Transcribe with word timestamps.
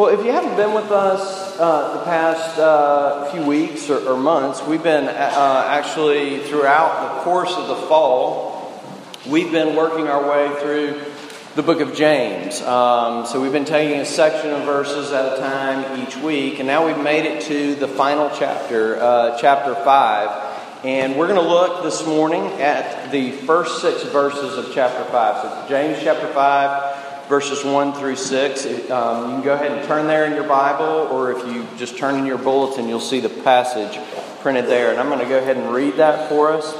Well, 0.00 0.18
if 0.18 0.24
you 0.24 0.32
haven't 0.32 0.56
been 0.56 0.72
with 0.72 0.90
us 0.90 1.58
uh, 1.60 1.98
the 1.98 2.04
past 2.04 2.58
uh, 2.58 3.30
few 3.32 3.44
weeks 3.44 3.90
or, 3.90 3.98
or, 4.08 4.16
months, 4.16 4.62
we've 4.66 4.82
been 4.82 5.04
uh, 5.04 5.64
actually 5.68 6.38
throughout 6.44 7.16
the 7.16 7.20
course 7.20 7.52
of 7.52 7.68
the 7.68 7.74
fall, 7.86 8.82
we've 9.28 9.52
been 9.52 9.76
working 9.76 10.08
our 10.08 10.26
way 10.26 10.58
through 10.62 11.02
the 11.54 11.62
book 11.62 11.80
of 11.80 11.94
James. 11.94 12.62
Um, 12.62 13.26
so 13.26 13.42
we've 13.42 13.52
been 13.52 13.66
taking 13.66 14.00
a 14.00 14.06
section 14.06 14.52
of 14.52 14.64
verses 14.64 15.12
at 15.12 15.34
a 15.34 15.36
time 15.38 16.00
each 16.00 16.16
week, 16.16 16.60
and 16.60 16.66
now 16.66 16.86
we've 16.86 17.04
made 17.04 17.26
it 17.26 17.42
to 17.48 17.74
the 17.74 17.86
final 17.86 18.30
chapter, 18.38 18.98
uh, 18.98 19.38
chapter 19.38 19.74
5. 19.74 20.84
And 20.86 21.18
we're 21.18 21.28
going 21.28 21.44
to 21.44 21.46
look 21.46 21.82
this 21.82 22.06
morning 22.06 22.46
at 22.58 23.12
the 23.12 23.32
first 23.32 23.82
six 23.82 24.02
verses 24.04 24.56
of 24.56 24.72
chapter 24.72 25.04
5. 25.04 25.42
So, 25.42 25.66
James 25.68 26.02
chapter 26.02 26.26
5 26.26 26.89
verses 27.30 27.64
1 27.64 27.92
through 27.92 28.16
6. 28.16 28.90
Um, 28.90 29.28
you 29.28 29.34
can 29.36 29.42
go 29.42 29.54
ahead 29.54 29.70
and 29.70 29.86
turn 29.86 30.08
there 30.08 30.24
in 30.26 30.32
your 30.32 30.48
Bible, 30.48 31.06
or 31.12 31.30
if 31.30 31.46
you 31.46 31.64
just 31.78 31.96
turn 31.96 32.16
in 32.16 32.26
your 32.26 32.38
bulletin, 32.38 32.88
you'll 32.88 32.98
see 32.98 33.20
the 33.20 33.28
passage 33.28 34.00
printed 34.40 34.66
there. 34.66 34.90
And 34.90 34.98
I'm 34.98 35.06
going 35.06 35.20
to 35.20 35.28
go 35.28 35.38
ahead 35.38 35.56
and 35.56 35.72
read 35.72 35.94
that 35.94 36.28
for 36.28 36.52
us, 36.52 36.74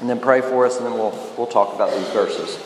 and 0.00 0.08
then 0.08 0.20
pray 0.20 0.42
for 0.42 0.64
us, 0.64 0.76
and 0.76 0.86
then 0.86 0.94
we'll, 0.94 1.10
we'll 1.36 1.48
talk 1.48 1.74
about 1.74 1.90
these 1.90 2.08
verses. 2.10 2.56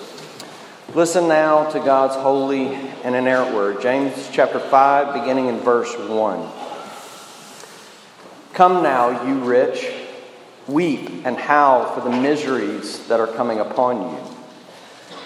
Listen 0.94 1.28
now 1.28 1.70
to 1.70 1.78
God's 1.78 2.14
holy 2.14 2.74
and 2.74 3.16
inerrant 3.16 3.54
word. 3.54 3.80
James 3.80 4.28
chapter 4.30 4.60
5, 4.60 5.14
beginning 5.14 5.46
in 5.46 5.60
verse 5.60 5.96
1. 5.96 6.50
Come 8.52 8.82
now, 8.82 9.26
you 9.26 9.44
rich, 9.44 9.90
weep 10.66 11.24
and 11.24 11.38
howl 11.38 11.86
for 11.94 12.02
the 12.02 12.14
miseries 12.20 13.08
that 13.08 13.18
are 13.18 13.26
coming 13.26 13.60
upon 13.60 14.10
you. 14.10 14.28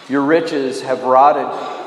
Your 0.09 0.23
riches 0.23 0.83
have 0.83 1.05
rotted, 1.05 1.47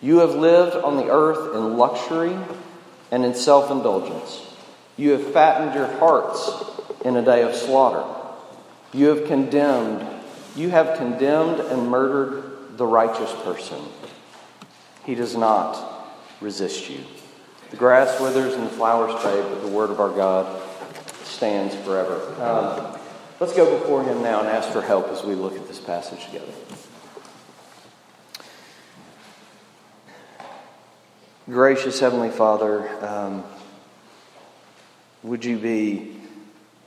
You 0.00 0.18
have 0.18 0.34
lived 0.34 0.76
on 0.76 0.96
the 0.96 1.10
earth 1.10 1.54
in 1.54 1.76
luxury 1.76 2.36
and 3.10 3.24
in 3.24 3.34
self 3.34 3.70
indulgence. 3.70 4.42
You 4.96 5.12
have 5.12 5.32
fattened 5.32 5.74
your 5.74 5.86
hearts 5.98 6.50
in 7.04 7.16
a 7.16 7.24
day 7.24 7.42
of 7.42 7.54
slaughter. 7.54 8.04
You 8.92 9.08
have 9.08 9.26
condemned, 9.26 10.06
you 10.54 10.70
have 10.70 10.96
condemned 10.96 11.60
and 11.60 11.88
murdered 11.88 12.76
the 12.76 12.86
righteous 12.86 13.32
person. 13.42 13.78
He 15.04 15.14
does 15.14 15.36
not 15.36 16.06
resist 16.40 16.88
you. 16.90 17.00
The 17.70 17.76
grass 17.76 18.20
withers 18.20 18.54
and 18.54 18.64
the 18.64 18.70
flowers 18.70 19.12
fade, 19.22 19.42
but 19.42 19.60
the 19.62 19.68
word 19.68 19.90
of 19.90 20.00
our 20.00 20.10
God 20.10 20.62
stands 21.24 21.74
forever. 21.74 22.20
Um, 22.42 22.98
let's 23.40 23.54
go 23.54 23.78
before 23.78 24.02
him 24.04 24.22
now 24.22 24.40
and 24.40 24.48
ask 24.48 24.70
for 24.70 24.82
help 24.82 25.08
as 25.08 25.24
we 25.24 25.34
look 25.34 25.56
at 25.56 25.66
this 25.68 25.80
passage 25.80 26.24
together. 26.26 26.52
Gracious 31.48 32.00
Heavenly 32.00 32.30
Father, 32.30 32.88
um, 33.06 33.44
would 35.22 35.44
you 35.44 35.56
be 35.56 36.16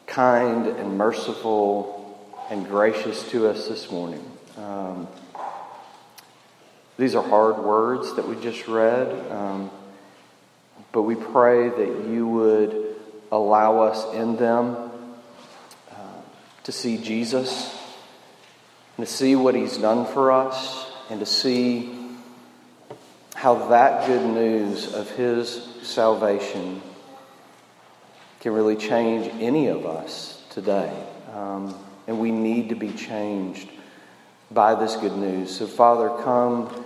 kind 0.05 0.67
and 0.67 0.97
merciful 0.97 2.29
and 2.49 2.67
gracious 2.67 3.25
to 3.29 3.47
us 3.47 3.69
this 3.69 3.89
morning? 3.89 4.21
Um, 4.57 5.07
these 6.97 7.15
are 7.15 7.23
hard 7.23 7.59
words 7.59 8.17
that 8.17 8.27
we 8.27 8.35
just 8.41 8.67
read, 8.67 9.31
um, 9.31 9.71
but 10.91 11.03
we 11.03 11.15
pray 11.15 11.69
that 11.69 12.09
you 12.09 12.27
would 12.27 12.95
allow 13.31 13.83
us 13.83 14.13
in 14.13 14.35
them 14.35 14.75
uh, 15.89 16.21
to 16.65 16.73
see 16.73 16.97
Jesus 16.97 17.79
and 18.97 19.07
to 19.07 19.11
see 19.11 19.37
what 19.37 19.55
He's 19.55 19.77
done 19.77 20.05
for 20.05 20.33
us 20.33 20.91
and 21.09 21.21
to 21.21 21.25
see 21.25 21.98
how 23.39 23.69
that 23.69 24.05
good 24.05 24.25
news 24.25 24.93
of 24.93 25.09
his 25.11 25.63
salvation 25.81 26.81
can 28.41 28.51
really 28.51 28.75
change 28.75 29.31
any 29.41 29.67
of 29.67 29.85
us 29.85 30.43
today. 30.49 30.91
Um, 31.33 31.73
and 32.05 32.19
we 32.19 32.31
need 32.31 32.67
to 32.67 32.75
be 32.75 32.91
changed 32.91 33.69
by 34.51 34.75
this 34.75 34.97
good 34.97 35.15
news. 35.15 35.55
So, 35.55 35.67
Father, 35.67 36.21
come 36.21 36.83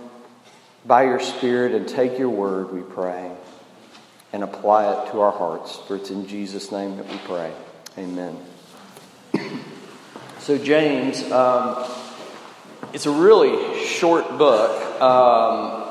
by 0.86 1.06
your 1.06 1.18
Spirit 1.18 1.74
and 1.74 1.88
take 1.88 2.20
your 2.20 2.28
word, 2.28 2.72
we 2.72 2.82
pray, 2.82 3.32
and 4.32 4.44
apply 4.44 4.92
it 4.92 5.10
to 5.10 5.22
our 5.22 5.32
hearts. 5.32 5.76
For 5.88 5.96
it's 5.96 6.10
in 6.10 6.28
Jesus' 6.28 6.70
name 6.70 6.98
that 6.98 7.08
we 7.08 7.18
pray. 7.24 7.52
Amen. 7.98 8.38
So, 10.38 10.56
James, 10.56 11.20
um, 11.32 11.84
it's 12.92 13.06
a 13.06 13.10
really 13.10 13.84
short 13.86 14.38
book. 14.38 15.00
Um, 15.02 15.83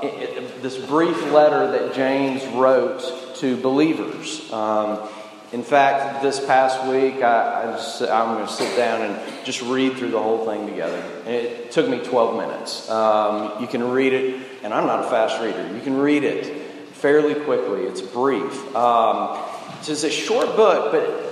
this 0.61 0.77
brief 0.77 1.31
letter 1.31 1.71
that 1.71 1.93
James 1.93 2.45
wrote 2.47 3.35
to 3.37 3.57
believers. 3.57 4.51
Um, 4.51 5.09
in 5.51 5.63
fact, 5.63 6.23
this 6.23 6.43
past 6.43 6.87
week, 6.87 7.21
I, 7.21 7.77
I'm 8.09 8.35
going 8.35 8.47
to 8.47 8.51
sit 8.51 8.75
down 8.75 9.03
and 9.03 9.45
just 9.45 9.61
read 9.61 9.97
through 9.97 10.09
the 10.09 10.21
whole 10.21 10.45
thing 10.45 10.65
together. 10.65 11.03
It 11.27 11.71
took 11.71 11.87
me 11.87 11.99
12 11.99 12.37
minutes. 12.37 12.89
Um, 12.89 13.61
you 13.61 13.67
can 13.67 13.91
read 13.91 14.13
it, 14.13 14.41
and 14.63 14.73
I'm 14.73 14.87
not 14.87 15.05
a 15.05 15.09
fast 15.09 15.41
reader. 15.41 15.75
You 15.75 15.81
can 15.81 15.97
read 15.97 16.23
it 16.23 16.45
fairly 16.93 17.35
quickly. 17.35 17.83
It's 17.83 18.01
brief. 18.01 18.75
Um, 18.75 19.37
it's 19.79 20.03
a 20.03 20.09
short 20.09 20.55
book, 20.55 20.91
but 20.91 21.23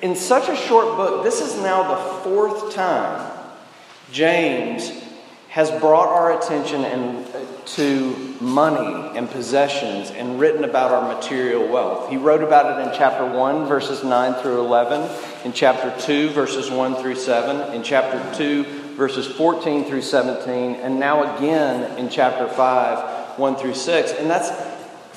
in 0.00 0.16
such 0.16 0.48
a 0.48 0.56
short 0.56 0.96
book, 0.96 1.24
this 1.24 1.40
is 1.40 1.56
now 1.56 1.94
the 1.94 2.22
fourth 2.22 2.74
time 2.74 3.32
James 4.10 4.90
has 5.48 5.70
brought 5.80 6.08
our 6.08 6.38
attention 6.38 6.84
and, 6.84 7.26
to 7.66 8.36
money 8.40 9.18
and 9.18 9.28
possessions 9.30 10.10
and 10.10 10.38
written 10.38 10.64
about 10.64 10.92
our 10.92 11.14
material 11.14 11.66
wealth. 11.66 12.08
He 12.08 12.16
wrote 12.16 12.42
about 12.42 12.78
it 12.78 12.88
in 12.88 12.94
chapter 12.96 13.26
1, 13.26 13.66
verses 13.66 14.04
9 14.04 14.34
through 14.42 14.60
11, 14.60 15.10
in 15.44 15.52
chapter 15.52 15.94
2, 16.06 16.30
verses 16.30 16.70
1 16.70 16.96
through 16.96 17.16
7, 17.16 17.74
in 17.74 17.82
chapter 17.82 18.36
2, 18.36 18.64
verses 18.94 19.26
14 19.26 19.84
through 19.84 20.02
17, 20.02 20.76
and 20.76 21.00
now 21.00 21.36
again 21.36 21.98
in 21.98 22.08
chapter 22.08 22.48
5, 22.48 23.38
1 23.38 23.56
through 23.56 23.74
6. 23.74 24.12
And 24.12 24.30
that's, 24.30 24.50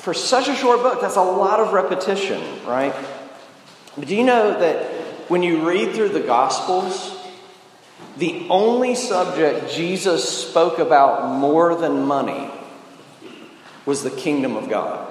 for 0.02 0.12
such 0.12 0.48
a 0.48 0.54
short 0.54 0.82
book, 0.82 1.00
that's 1.00 1.16
a 1.16 1.22
lot 1.22 1.60
of 1.60 1.72
repetition, 1.72 2.42
right? 2.66 2.94
But 3.96 4.08
do 4.08 4.16
you 4.16 4.24
know 4.24 4.58
that 4.58 4.86
when 5.30 5.42
you 5.42 5.68
read 5.68 5.94
through 5.94 6.10
the 6.10 6.20
Gospels, 6.20 7.19
the 8.20 8.46
only 8.50 8.94
subject 8.94 9.72
Jesus 9.72 10.46
spoke 10.46 10.78
about 10.78 11.38
more 11.38 11.74
than 11.74 12.04
money 12.04 12.50
was 13.86 14.02
the 14.02 14.10
kingdom 14.10 14.56
of 14.56 14.68
God. 14.68 15.08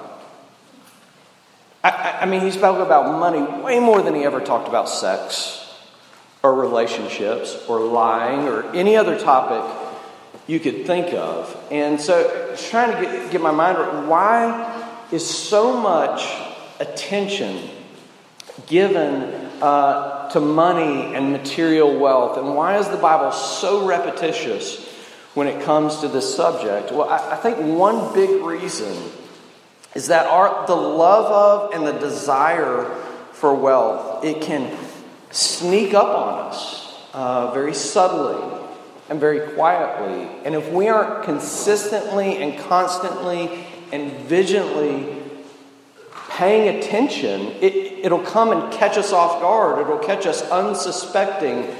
I, 1.82 2.18
I, 2.20 2.26
mean, 2.26 2.42
he 2.42 2.52
spoke 2.52 2.78
about 2.78 3.18
money 3.18 3.42
way 3.62 3.80
more 3.80 4.00
than 4.00 4.14
he 4.14 4.22
ever 4.22 4.40
talked 4.40 4.68
about 4.68 4.88
sex 4.88 5.74
or 6.44 6.54
relationships 6.54 7.58
or 7.68 7.80
lying 7.80 8.46
or 8.46 8.70
any 8.74 8.96
other 8.96 9.18
topic 9.18 9.64
you 10.46 10.60
could 10.60 10.86
think 10.86 11.12
of. 11.12 11.56
And 11.72 12.00
so, 12.00 12.54
trying 12.70 12.94
to 12.94 13.02
get, 13.02 13.32
get 13.32 13.40
my 13.40 13.50
mind 13.50 13.76
right, 13.76 14.06
why 14.06 15.06
is 15.10 15.28
so 15.28 15.76
much 15.80 16.24
attention 16.78 17.70
given 18.68 19.49
uh, 19.60 20.28
to 20.30 20.40
money 20.40 21.14
and 21.14 21.32
material 21.32 21.98
wealth. 21.98 22.38
And 22.38 22.54
why 22.54 22.78
is 22.78 22.88
the 22.88 22.96
Bible 22.96 23.32
so 23.32 23.86
repetitious 23.86 24.86
when 25.34 25.46
it 25.46 25.62
comes 25.62 26.00
to 26.00 26.08
this 26.08 26.34
subject? 26.34 26.92
Well, 26.92 27.08
I, 27.08 27.32
I 27.32 27.36
think 27.36 27.58
one 27.58 28.12
big 28.14 28.42
reason 28.42 28.96
is 29.94 30.08
that 30.08 30.26
our, 30.26 30.66
the 30.66 30.74
love 30.74 31.26
of 31.26 31.74
and 31.74 31.86
the 31.86 31.98
desire 31.98 32.84
for 33.32 33.54
wealth, 33.54 34.24
it 34.24 34.42
can 34.42 34.76
sneak 35.30 35.94
up 35.94 36.06
on 36.06 36.50
us 36.50 36.94
uh, 37.12 37.52
very 37.52 37.74
subtly 37.74 38.58
and 39.08 39.18
very 39.18 39.52
quietly. 39.54 40.28
And 40.44 40.54
if 40.54 40.70
we 40.70 40.88
aren't 40.88 41.24
consistently 41.24 42.36
and 42.36 42.58
constantly 42.60 43.66
and 43.92 44.12
vigilantly 44.20 45.20
paying 46.30 46.78
attention, 46.78 47.40
it, 47.60 47.89
it'll 48.02 48.22
come 48.22 48.52
and 48.52 48.72
catch 48.72 48.96
us 48.96 49.12
off 49.12 49.40
guard. 49.40 49.80
It'll 49.80 49.98
catch 49.98 50.26
us 50.26 50.42
unsuspecting, 50.50 51.74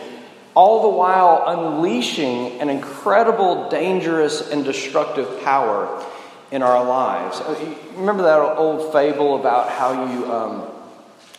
all 0.54 0.82
the 0.82 0.96
while 0.96 1.44
unleashing 1.46 2.60
an 2.60 2.68
incredible, 2.68 3.68
dangerous, 3.68 4.50
and 4.50 4.64
destructive 4.64 5.42
power 5.42 6.04
in 6.50 6.62
our 6.62 6.84
lives. 6.84 7.40
Uh, 7.40 7.74
remember 7.94 8.24
that 8.24 8.40
old 8.40 8.92
fable 8.92 9.38
about 9.38 9.70
how 9.70 10.12
you 10.12 10.32
um, 10.32 10.66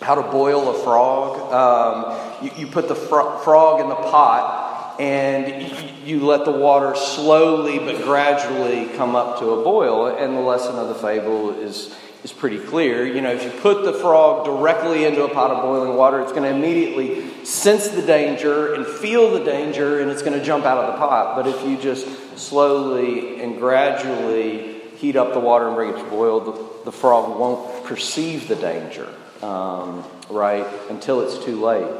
how 0.01 0.15
to 0.15 0.23
boil 0.23 0.69
a 0.69 0.83
frog? 0.83 1.53
Um, 1.53 2.45
you, 2.45 2.65
you, 2.65 2.67
put 2.67 2.87
the 2.87 2.95
fro- 2.95 3.37
frog 3.39 3.81
in 3.81 3.89
the 3.89 3.95
pot 3.95 4.95
and 4.99 5.61
you, 6.05 6.17
you 6.17 6.25
let 6.25 6.45
the 6.45 6.51
water 6.51 6.95
slowly 6.95 7.77
but 7.79 8.01
gradually 8.03 8.87
come 8.97 9.15
up 9.15 9.39
to 9.39 9.51
a 9.51 9.63
boil. 9.63 10.07
And 10.07 10.35
the 10.35 10.41
lesson 10.41 10.75
of 10.75 10.87
the 10.87 10.95
fable 10.95 11.51
is 11.51 11.95
is 12.23 12.31
pretty 12.31 12.59
clear. 12.59 13.05
You 13.05 13.21
know, 13.21 13.31
if 13.31 13.43
you 13.43 13.49
put 13.61 13.83
the 13.83 13.93
frog 13.93 14.45
directly 14.45 15.05
into 15.05 15.23
a 15.23 15.29
pot 15.29 15.51
of 15.51 15.63
boiling 15.63 15.97
water, 15.97 16.21
it's 16.21 16.31
going 16.31 16.43
to 16.43 16.55
immediately 16.55 17.43
sense 17.43 17.87
the 17.89 18.01
danger 18.01 18.73
and 18.73 18.85
feel 18.85 19.31
the 19.31 19.43
danger, 19.43 19.99
and 19.99 20.11
it's 20.11 20.21
going 20.21 20.37
to 20.37 20.45
jump 20.45 20.65
out 20.65 20.77
of 20.77 20.93
the 20.93 20.99
pot. 20.99 21.35
But 21.35 21.47
if 21.47 21.67
you 21.67 21.77
just 21.77 22.37
slowly 22.37 23.41
and 23.41 23.57
gradually 23.57 24.79
heat 24.97 25.15
up 25.15 25.33
the 25.33 25.39
water 25.39 25.67
and 25.67 25.75
bring 25.75 25.89
it 25.95 25.97
to 25.97 26.09
boil, 26.09 26.39
the, 26.41 26.85
the 26.85 26.91
frog 26.91 27.39
won't 27.39 27.85
perceive 27.85 28.47
the 28.47 28.55
danger, 28.55 29.09
um, 29.41 30.03
right, 30.29 30.67
until 30.89 31.21
it's 31.21 31.43
too 31.43 31.59
late. 31.59 31.91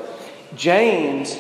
James 0.56 1.36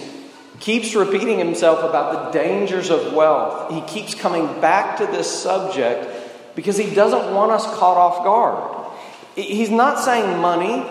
keeps 0.59 0.95
repeating 0.95 1.37
himself 1.37 1.83
about 1.83 2.31
the 2.31 2.39
dangers 2.39 2.89
of 2.89 3.13
wealth. 3.13 3.71
He 3.71 3.81
keeps 3.81 4.15
coming 4.15 4.45
back 4.61 4.97
to 4.97 5.05
this 5.05 5.29
subject 5.29 6.07
because 6.55 6.77
he 6.77 6.93
doesn't 6.93 7.33
want 7.33 7.51
us 7.51 7.65
caught 7.77 7.97
off 7.97 8.23
guard. 8.23 8.91
He's 9.35 9.69
not 9.69 9.99
saying 9.99 10.39
money 10.39 10.85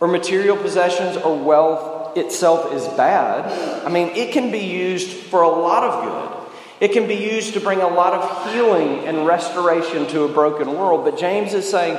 or 0.00 0.08
material 0.08 0.56
possessions 0.56 1.16
or 1.16 1.36
wealth 1.36 2.16
itself 2.16 2.72
is 2.72 2.86
bad. 2.88 3.84
I 3.84 3.90
mean, 3.90 4.08
it 4.08 4.32
can 4.32 4.50
be 4.50 4.58
used 4.58 5.08
for 5.08 5.42
a 5.42 5.48
lot 5.48 5.84
of 5.84 6.04
good. 6.04 6.42
It 6.80 6.92
can 6.92 7.06
be 7.06 7.14
used 7.14 7.54
to 7.54 7.60
bring 7.60 7.80
a 7.80 7.88
lot 7.88 8.12
of 8.12 8.52
healing 8.52 9.06
and 9.06 9.26
restoration 9.26 10.06
to 10.08 10.24
a 10.24 10.28
broken 10.28 10.76
world. 10.76 11.04
But 11.04 11.18
James 11.18 11.54
is 11.54 11.68
saying 11.68 11.96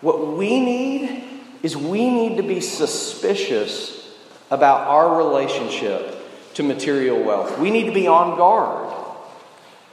what 0.00 0.36
we 0.36 0.60
need 0.60 1.24
is 1.62 1.76
we 1.76 2.08
need 2.08 2.36
to 2.36 2.42
be 2.42 2.60
suspicious 2.60 4.14
about 4.50 4.86
our 4.86 5.18
relationship 5.18 6.54
to 6.54 6.62
material 6.62 7.22
wealth. 7.22 7.58
We 7.58 7.70
need 7.70 7.86
to 7.86 7.92
be 7.92 8.06
on 8.06 8.36
guard 8.36 9.05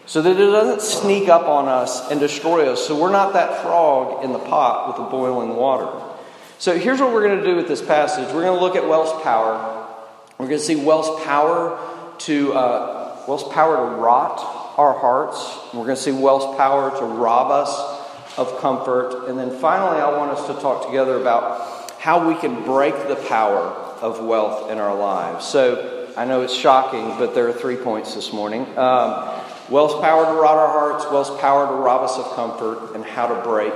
so 0.06 0.22
that 0.22 0.32
it 0.32 0.46
doesn't 0.46 0.82
sneak 0.82 1.30
up 1.30 1.48
on 1.48 1.68
us 1.68 2.12
and 2.12 2.20
destroy 2.20 2.72
us. 2.72 2.86
So 2.86 3.00
we're 3.00 3.12
not 3.12 3.34
that 3.34 3.62
frog 3.62 4.24
in 4.24 4.34
the 4.34 4.40
pot 4.40 4.88
with 4.88 4.98
the 4.98 5.04
boiling 5.04 5.56
water. 5.56 5.90
So 6.60 6.78
here's 6.78 7.00
what 7.00 7.14
we're 7.14 7.28
going 7.28 7.40
to 7.40 7.46
do 7.46 7.56
with 7.56 7.68
this 7.68 7.82
passage 7.82 8.26
we're 8.34 8.44
going 8.44 8.58
to 8.58 8.64
look 8.64 8.76
at 8.76 8.88
wealth's 8.88 9.24
power. 9.24 9.88
We're 10.38 10.48
going 10.48 10.60
to 10.60 10.66
see 10.66 10.76
wealth's 10.76 11.24
power 11.26 11.80
to 12.20 12.54
uh, 12.54 13.24
wealth's 13.28 13.52
power 13.54 13.78
to 13.78 13.96
rot 13.96 14.40
our 14.78 14.98
hearts. 14.98 15.58
We're 15.74 15.86
going 15.86 15.96
to 15.96 16.02
see 16.02 16.12
wealth's 16.12 16.58
power 16.58 16.98
to 17.00 17.06
rob 17.06 17.52
us 17.52 18.04
of 18.38 18.60
comfort. 18.60 19.28
And 19.28 19.38
then 19.38 19.52
finally, 19.52 20.02
I 20.02 20.18
want 20.18 20.32
us 20.32 20.48
to 20.48 20.54
talk 20.62 20.86
together 20.86 21.20
about 21.20 21.92
how 22.00 22.28
we 22.28 22.36
can 22.36 22.64
break 22.64 22.96
the 23.08 23.16
power 23.16 23.62
of 24.02 24.24
wealth 24.24 24.72
in 24.72 24.78
our 24.78 24.96
lives. 24.98 25.46
So 25.46 26.12
I 26.18 26.26
know 26.26 26.42
it's 26.42 26.54
shocking, 26.54 27.18
but 27.18 27.36
there 27.36 27.48
are 27.48 27.54
three 27.54 27.78
points 27.78 28.16
this 28.16 28.34
morning. 28.34 28.66
Um, 28.78 29.43
Wealth's 29.70 30.00
power 30.02 30.26
to 30.26 30.42
rot 30.42 30.58
our 30.58 30.68
hearts, 30.68 31.06
wealth's 31.12 31.40
power 31.42 31.68
to 31.68 31.74
rob 31.74 32.02
us 32.02 32.18
of 32.18 32.26
comfort, 32.36 32.96
and 32.96 33.04
how 33.04 33.28
to 33.28 33.42
break 33.44 33.74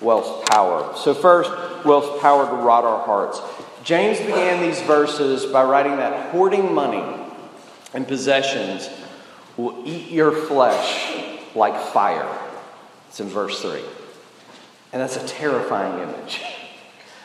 wealth's 0.00 0.48
power. 0.50 0.94
So, 0.96 1.14
first, 1.14 1.50
wealth's 1.84 2.20
power 2.20 2.46
to 2.46 2.56
rot 2.56 2.84
our 2.84 3.04
hearts. 3.04 3.40
James 3.84 4.18
began 4.18 4.62
these 4.62 4.80
verses 4.82 5.46
by 5.46 5.64
writing 5.64 5.96
that 5.96 6.30
hoarding 6.30 6.74
money 6.74 7.02
and 7.94 8.06
possessions 8.06 8.88
will 9.56 9.82
eat 9.86 10.10
your 10.10 10.32
flesh 10.32 11.30
like 11.54 11.80
fire. 11.92 12.38
It's 13.08 13.20
in 13.20 13.28
verse 13.28 13.60
3. 13.62 13.80
And 14.92 15.00
that's 15.00 15.16
a 15.16 15.26
terrifying 15.26 16.02
image. 16.02 16.42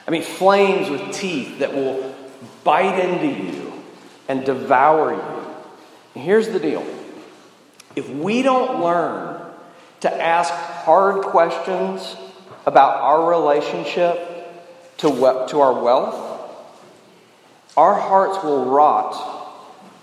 I 0.08 0.12
mean, 0.12 0.22
flames 0.22 0.90
with 0.90 1.14
teeth 1.14 1.60
that 1.60 1.74
will 1.74 2.16
bite 2.64 3.00
into 3.00 3.28
you 3.28 3.74
and 4.28 4.46
devour 4.46 5.14
you. 5.14 5.56
And 6.16 6.24
here's 6.24 6.50
the 6.50 6.60
deal 6.60 6.86
if 7.96 8.10
we 8.10 8.42
don't 8.42 8.82
learn 8.82 9.42
to 10.02 10.22
ask 10.22 10.52
hard 10.54 11.24
questions 11.24 12.16
about 12.66 12.98
our 13.02 13.30
relationship 13.30 14.98
to, 14.98 15.10
we- 15.10 15.48
to 15.50 15.62
our 15.62 15.82
wealth, 15.82 16.16
our 17.78 17.96
hearts 17.96 18.44
will 18.44 18.66
rot 18.66 19.34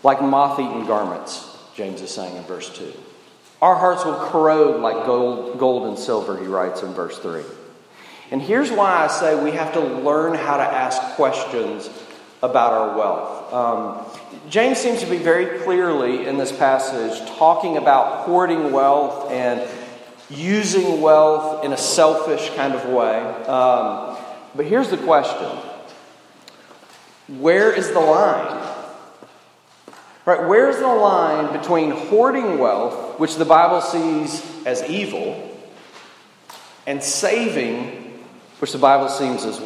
like 0.02 0.20
moth 0.20 0.58
eaten 0.58 0.86
garments, 0.86 1.56
James 1.74 2.00
is 2.00 2.10
saying 2.10 2.36
in 2.36 2.42
verse 2.44 2.76
2. 2.76 2.92
Our 3.60 3.76
hearts 3.76 4.04
will 4.04 4.16
corrode 4.16 4.80
like 4.80 5.06
gold, 5.06 5.58
gold 5.58 5.88
and 5.88 5.98
silver, 5.98 6.36
he 6.38 6.46
writes 6.46 6.82
in 6.82 6.92
verse 6.92 7.18
3. 7.18 7.42
And 8.32 8.42
here's 8.42 8.70
why 8.70 9.04
I 9.04 9.06
say 9.06 9.42
we 9.42 9.52
have 9.52 9.74
to 9.74 9.80
learn 9.80 10.34
how 10.34 10.56
to 10.56 10.62
ask 10.62 11.00
questions 11.14 11.88
about 12.42 12.72
our 12.72 12.98
wealth. 12.98 13.52
Um, 13.52 14.11
James 14.48 14.78
seems 14.78 15.00
to 15.00 15.06
be 15.06 15.18
very 15.18 15.60
clearly 15.60 16.26
in 16.26 16.36
this 16.36 16.52
passage 16.52 17.18
talking 17.38 17.76
about 17.76 18.26
hoarding 18.26 18.72
wealth 18.72 19.30
and 19.30 19.66
using 20.28 21.00
wealth 21.00 21.64
in 21.64 21.72
a 21.72 21.76
selfish 21.76 22.50
kind 22.54 22.74
of 22.74 22.84
way. 22.86 23.18
Um, 23.46 24.16
but 24.54 24.66
here's 24.66 24.90
the 24.90 24.98
question 24.98 25.48
Where 27.28 27.72
is 27.72 27.88
the 27.90 28.00
line? 28.00 28.68
Right, 30.24 30.46
where's 30.46 30.76
the 30.76 30.86
line 30.86 31.52
between 31.52 31.90
hoarding 31.90 32.58
wealth, 32.58 33.18
which 33.18 33.36
the 33.36 33.44
Bible 33.44 33.80
sees 33.80 34.44
as 34.64 34.82
evil, 34.84 35.58
and 36.86 37.02
saving, 37.02 38.22
which 38.60 38.70
the 38.70 38.78
Bible 38.78 39.08
seems 39.08 39.44
as, 39.44 39.60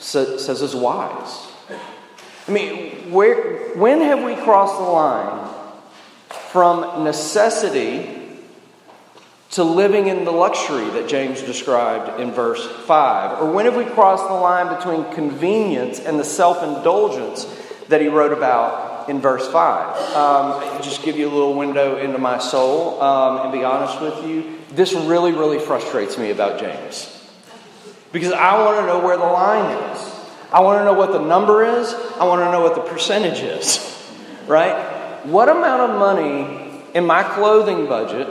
says 0.00 0.62
is 0.62 0.74
wise? 0.74 1.48
I 2.48 2.50
mean, 2.50 3.12
where, 3.12 3.76
when 3.76 4.00
have 4.00 4.22
we 4.22 4.34
crossed 4.34 4.78
the 4.78 4.84
line 4.84 5.54
from 6.50 7.04
necessity 7.04 8.14
to 9.50 9.64
living 9.64 10.06
in 10.06 10.24
the 10.24 10.30
luxury 10.30 10.88
that 10.90 11.08
James 11.08 11.42
described 11.42 12.20
in 12.20 12.32
verse 12.32 12.66
5? 12.86 13.42
Or 13.42 13.52
when 13.52 13.66
have 13.66 13.76
we 13.76 13.84
crossed 13.84 14.26
the 14.26 14.34
line 14.34 14.74
between 14.74 15.12
convenience 15.12 16.00
and 16.00 16.18
the 16.18 16.24
self 16.24 16.62
indulgence 16.62 17.44
that 17.88 18.00
he 18.00 18.08
wrote 18.08 18.32
about 18.32 19.10
in 19.10 19.20
verse 19.20 19.46
5? 19.46 20.16
Um, 20.16 20.82
just 20.82 21.02
give 21.02 21.18
you 21.18 21.28
a 21.28 21.32
little 21.32 21.54
window 21.54 21.98
into 21.98 22.18
my 22.18 22.38
soul 22.38 23.00
um, 23.02 23.42
and 23.42 23.52
be 23.52 23.62
honest 23.62 24.00
with 24.00 24.26
you. 24.26 24.58
This 24.70 24.94
really, 24.94 25.32
really 25.32 25.58
frustrates 25.58 26.16
me 26.16 26.30
about 26.30 26.60
James. 26.60 27.14
Because 28.10 28.32
I 28.32 28.64
want 28.64 28.78
to 28.80 28.86
know 28.86 29.00
where 29.00 29.18
the 29.18 29.24
line 29.24 29.92
is. 29.92 30.17
I 30.52 30.60
want 30.60 30.80
to 30.80 30.84
know 30.84 30.94
what 30.94 31.12
the 31.12 31.20
number 31.20 31.64
is. 31.64 31.92
I 32.18 32.24
want 32.24 32.40
to 32.40 32.50
know 32.50 32.62
what 32.62 32.74
the 32.74 32.82
percentage 32.82 33.40
is. 33.40 33.94
Right? 34.48 35.26
What 35.26 35.50
amount 35.50 35.90
of 35.90 35.98
money 35.98 36.82
in 36.94 37.04
my 37.04 37.22
clothing 37.22 37.84
budget 37.84 38.26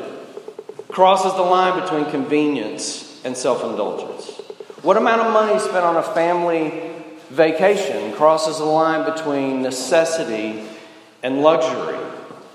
crosses 0.88 1.32
the 1.34 1.44
line 1.44 1.80
between 1.80 2.10
convenience 2.10 3.22
and 3.24 3.38
self 3.38 3.63
indulgence? 3.63 4.42
What 4.82 4.98
amount 4.98 5.22
of 5.22 5.32
money 5.32 5.60
spent 5.60 5.86
on 5.86 5.98
a 5.98 6.01
family 6.01 6.92
vacation 7.30 8.13
crosses 8.13 8.58
the 8.58 8.65
line 8.65 9.06
between 9.06 9.62
necessity 9.62 10.68
and 11.22 11.44
luxury? 11.44 11.98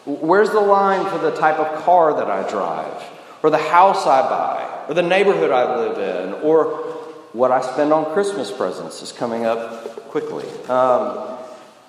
Where's 0.06 0.50
the 0.50 0.60
line 0.60 1.06
for 1.06 1.18
the 1.18 1.36
type 1.36 1.60
of 1.60 1.84
car 1.84 2.14
that 2.14 2.28
I 2.28 2.48
drive, 2.50 3.04
or 3.44 3.50
the 3.50 3.58
house 3.58 4.08
I 4.08 4.22
buy, 4.22 4.86
or 4.88 4.94
the 4.94 5.02
neighborhood 5.02 5.52
I 5.52 5.76
live 5.76 5.98
in, 5.98 6.32
or 6.42 6.91
what 7.32 7.50
I 7.50 7.60
spend 7.60 7.92
on 7.92 8.12
Christmas 8.12 8.50
presents 8.50 9.02
is 9.02 9.12
coming 9.12 9.46
up 9.46 10.10
quickly. 10.10 10.48
Um, 10.68 11.38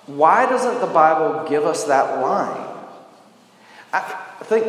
why 0.06 0.46
doesn't 0.46 0.80
the 0.80 0.92
Bible 0.92 1.48
give 1.48 1.64
us 1.64 1.84
that 1.84 2.20
line? 2.20 2.74
I 3.92 4.00
think 4.42 4.66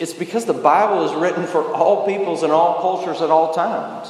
it's 0.00 0.12
because 0.12 0.44
the 0.46 0.52
Bible 0.52 1.04
is 1.04 1.14
written 1.14 1.46
for 1.46 1.72
all 1.72 2.06
peoples 2.06 2.42
and 2.42 2.52
all 2.52 2.80
cultures 2.80 3.22
at 3.22 3.30
all 3.30 3.54
times. 3.54 4.08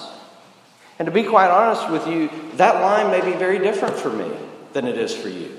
And 0.99 1.06
to 1.06 1.12
be 1.12 1.25
quite 1.25 1.50
honest 1.50 1.90
with 1.90 2.06
you, 2.06 2.30
that 2.56 2.80
line 2.80 3.11
may 3.11 3.21
be 3.21 3.37
very 3.37 3.59
different 3.59 3.97
for 3.97 4.11
me 4.11 4.30
than 4.73 4.87
it 4.87 4.97
is 4.97 5.14
for 5.14 5.28
you. 5.28 5.54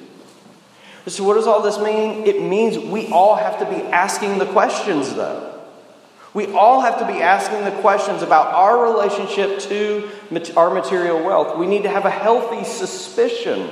So, 1.08 1.24
what 1.24 1.36
does 1.36 1.46
all 1.46 1.62
this 1.62 1.78
mean? 1.78 2.26
It 2.26 2.42
means 2.42 2.80
we 2.80 3.08
all 3.10 3.36
have 3.36 3.60
to 3.60 3.66
be 3.66 3.84
asking 3.92 4.40
the 4.40 4.48
questions, 4.48 5.14
though. 5.14 5.55
We 6.36 6.48
all 6.48 6.82
have 6.82 7.00
to 7.00 7.08
be 7.08 7.22
asking 7.22 7.64
the 7.64 7.72
questions 7.80 8.22
about 8.22 8.54
our 8.54 8.84
relationship 8.84 9.58
to 9.70 10.10
our 10.58 10.70
material 10.70 11.24
wealth. 11.24 11.58
We 11.58 11.66
need 11.66 11.84
to 11.84 11.90
have 11.90 12.04
a 12.04 12.10
healthy 12.10 12.66
suspicion 12.66 13.70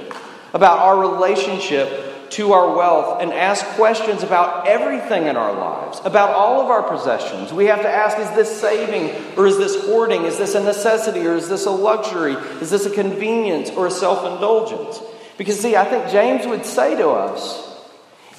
about 0.53 0.79
our 0.79 0.98
relationship 0.98 2.29
to 2.32 2.53
our 2.53 2.74
wealth 2.74 3.22
and 3.22 3.34
ask 3.34 3.65
questions 3.75 4.24
about 4.24 4.65
everything 4.65 5.27
in 5.27 5.36
our 5.36 5.51
lives, 5.51 6.00
about 6.05 6.29
all 6.29 6.62
of 6.62 6.67
our 6.67 6.84
possessions. 6.84 7.51
We 7.51 7.65
have 7.65 7.82
to 7.82 7.89
ask 7.89 8.17
is 8.17 8.29
this 8.32 8.62
saving 8.62 9.38
or 9.38 9.46
is 9.46 9.58
this 9.58 9.86
hoarding? 9.86 10.24
Is 10.24 10.38
this 10.38 10.55
a 10.55 10.63
necessity 10.63 11.27
or 11.27 11.36
is 11.36 11.50
this 11.50 11.65
a 11.65 11.72
luxury? 11.72 12.36
Is 12.62 12.70
this 12.70 12.86
a 12.86 12.89
convenience 12.89 13.72
or 13.72 13.88
a 13.88 13.91
self 13.91 14.25
indulgence? 14.25 15.01
Because, 15.38 15.60
see, 15.60 15.75
I 15.75 15.84
think 15.84 16.10
James 16.10 16.48
would 16.48 16.65
say 16.65 16.96
to 16.96 17.10
us 17.10 17.72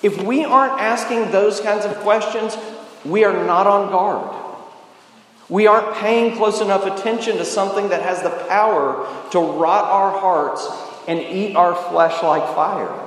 if 0.03 0.23
we 0.23 0.45
aren't 0.45 0.81
asking 0.81 1.31
those 1.31 1.61
kinds 1.61 1.85
of 1.85 1.95
questions, 1.99 2.57
we 3.05 3.25
are 3.25 3.45
not 3.47 3.67
on 3.67 3.91
guard. 3.91 4.43
We 5.49 5.67
aren't 5.67 5.95
paying 5.97 6.37
close 6.37 6.61
enough 6.61 6.87
attention 6.87 7.37
to 7.37 7.45
something 7.45 7.91
that 7.91 8.03
has 8.03 8.23
the 8.23 8.31
power 8.49 9.07
to 9.31 9.39
rot 9.39 9.85
our 9.85 10.19
hearts 10.19 10.67
and 11.07 11.21
eat 11.21 11.55
our 11.55 11.75
flesh 11.75 12.23
like 12.23 12.55
fire. 12.55 13.01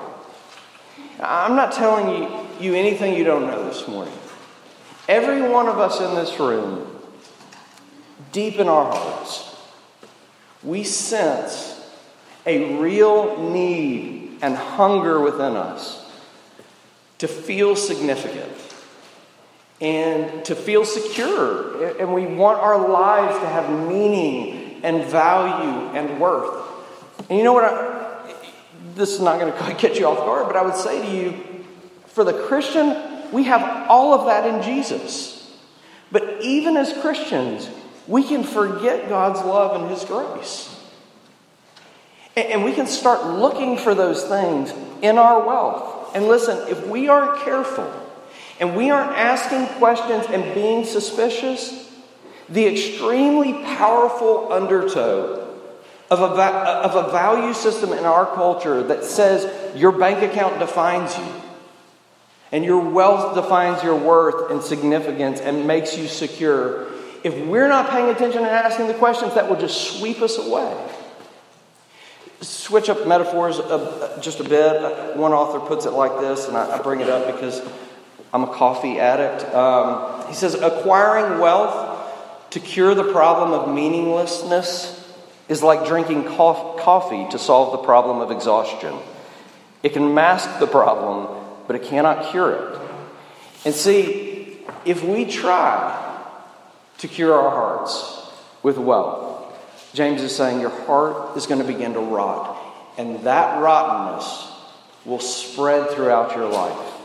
I'm 1.19 1.55
not 1.55 1.71
telling 1.71 2.09
you, 2.09 2.47
you 2.59 2.75
anything 2.75 3.15
you 3.15 3.23
don't 3.23 3.47
know 3.47 3.67
this 3.67 3.87
morning. 3.87 4.13
Every 5.07 5.41
one 5.41 5.67
of 5.67 5.79
us 5.79 5.99
in 5.99 6.13
this 6.15 6.39
room, 6.39 7.01
deep 8.31 8.57
in 8.57 8.67
our 8.67 8.91
hearts, 8.91 9.55
we 10.61 10.83
sense 10.83 11.73
a 12.45 12.77
real 12.77 13.49
need 13.49 14.37
and 14.41 14.55
hunger 14.55 15.19
within 15.19 15.55
us 15.55 16.05
to 17.17 17.27
feel 17.27 17.75
significant 17.75 18.66
and 19.79 20.43
to 20.45 20.55
feel 20.55 20.85
secure. 20.85 21.97
And 21.97 22.13
we 22.13 22.25
want 22.25 22.59
our 22.59 22.87
lives 22.89 23.39
to 23.39 23.47
have 23.47 23.69
meaning 23.87 24.81
and 24.83 25.05
value 25.05 25.89
and 25.97 26.19
worth. 26.19 26.65
And 27.29 27.37
you 27.37 27.43
know 27.43 27.53
what? 27.53 27.65
I, 27.65 28.33
this 28.95 29.13
is 29.13 29.21
not 29.21 29.39
going 29.39 29.53
to 29.75 29.81
get 29.81 29.99
you 29.99 30.07
off 30.07 30.17
guard, 30.17 30.47
but 30.47 30.55
I 30.55 30.63
would 30.63 30.75
say 30.75 31.01
to 31.01 31.15
you 31.15 31.65
for 32.07 32.23
the 32.23 32.33
Christian, 32.33 33.31
we 33.31 33.43
have 33.43 33.89
all 33.89 34.13
of 34.13 34.25
that 34.27 34.47
in 34.47 34.63
Jesus. 34.63 35.35
But 36.11 36.41
even 36.41 36.77
as 36.77 36.93
Christians, 37.01 37.69
we 38.07 38.23
can 38.23 38.43
forget 38.43 39.09
God's 39.09 39.39
love 39.41 39.81
and 39.81 39.91
His 39.91 40.05
grace. 40.05 40.73
And 42.35 42.63
we 42.63 42.71
can 42.73 42.87
start 42.87 43.25
looking 43.25 43.77
for 43.77 43.93
those 43.93 44.23
things 44.23 44.71
in 45.01 45.17
our 45.17 45.45
wealth. 45.45 46.15
And 46.15 46.27
listen, 46.27 46.67
if 46.69 46.87
we 46.87 47.09
aren't 47.09 47.43
careful, 47.43 47.91
and 48.59 48.75
we 48.75 48.89
aren't 48.89 49.11
asking 49.11 49.67
questions 49.79 50.25
and 50.27 50.53
being 50.53 50.83
suspicious, 50.85 51.91
the 52.49 52.65
extremely 52.65 53.53
powerful 53.53 54.51
undertow 54.51 55.43
of 56.09 56.21
a, 56.21 56.43
of 56.43 57.07
a 57.07 57.11
value 57.11 57.53
system 57.53 57.91
in 57.91 58.05
our 58.05 58.25
culture 58.25 58.81
that 58.83 59.03
says 59.03 59.75
your 59.75 59.91
bank 59.91 60.23
account 60.23 60.59
defines 60.59 61.17
you 61.17 61.41
and 62.51 62.63
your 62.63 62.79
wealth 62.79 63.35
defines 63.35 63.83
your 63.83 63.95
worth 63.95 64.51
and 64.51 64.61
significance 64.61 65.41
and 65.41 65.67
makes 65.67 65.97
you 65.97 66.07
secure. 66.07 66.87
If 67.23 67.35
we're 67.45 67.67
not 67.67 67.89
paying 67.89 68.09
attention 68.09 68.39
and 68.39 68.49
asking 68.49 68.87
the 68.87 68.93
questions, 68.93 69.33
that 69.35 69.49
will 69.49 69.59
just 69.59 69.99
sweep 69.99 70.21
us 70.21 70.37
away. 70.37 70.89
Switch 72.39 72.89
up 72.89 73.05
metaphors 73.07 73.57
just 74.21 74.39
a 74.39 74.43
bit. 74.43 75.17
One 75.17 75.33
author 75.33 75.59
puts 75.59 75.85
it 75.85 75.91
like 75.91 76.19
this, 76.19 76.47
and 76.47 76.55
I 76.55 76.81
bring 76.81 77.01
it 77.01 77.09
up 77.09 77.33
because 77.33 77.61
I'm 78.33 78.43
a 78.43 78.53
coffee 78.53 78.99
addict. 78.99 79.53
Um, 79.53 80.27
he 80.27 80.33
says, 80.33 80.55
acquiring 80.55 81.39
wealth 81.39 82.49
to 82.51 82.59
cure 82.59 82.95
the 82.95 83.11
problem 83.11 83.51
of 83.51 83.73
meaninglessness 83.73 84.93
is 85.49 85.63
like 85.63 85.85
drinking 85.85 86.25
coffee 86.25 87.27
to 87.31 87.39
solve 87.39 87.71
the 87.71 87.85
problem 87.85 88.19
of 88.19 88.31
exhaustion. 88.31 88.93
It 89.83 89.93
can 89.93 90.13
mask 90.13 90.59
the 90.59 90.67
problem, 90.67 91.27
but 91.67 91.75
it 91.75 91.83
cannot 91.83 92.31
cure 92.31 92.51
it. 92.51 92.81
And 93.65 93.73
see, 93.73 94.59
if 94.85 95.03
we 95.03 95.25
try 95.25 96.23
to 96.97 97.07
cure 97.07 97.33
our 97.33 97.49
hearts 97.49 98.31
with 98.63 98.77
wealth, 98.77 99.57
James 99.93 100.21
is 100.21 100.35
saying 100.35 100.59
your 100.59 100.69
heart 100.69 101.37
is 101.37 101.47
going 101.47 101.61
to 101.61 101.67
begin 101.67 101.93
to 101.93 101.99
rot, 101.99 102.57
and 102.97 103.21
that 103.23 103.61
rottenness 103.61 104.51
will 105.05 105.19
spread 105.19 105.89
throughout 105.91 106.35
your 106.35 106.49
life. 106.49 106.96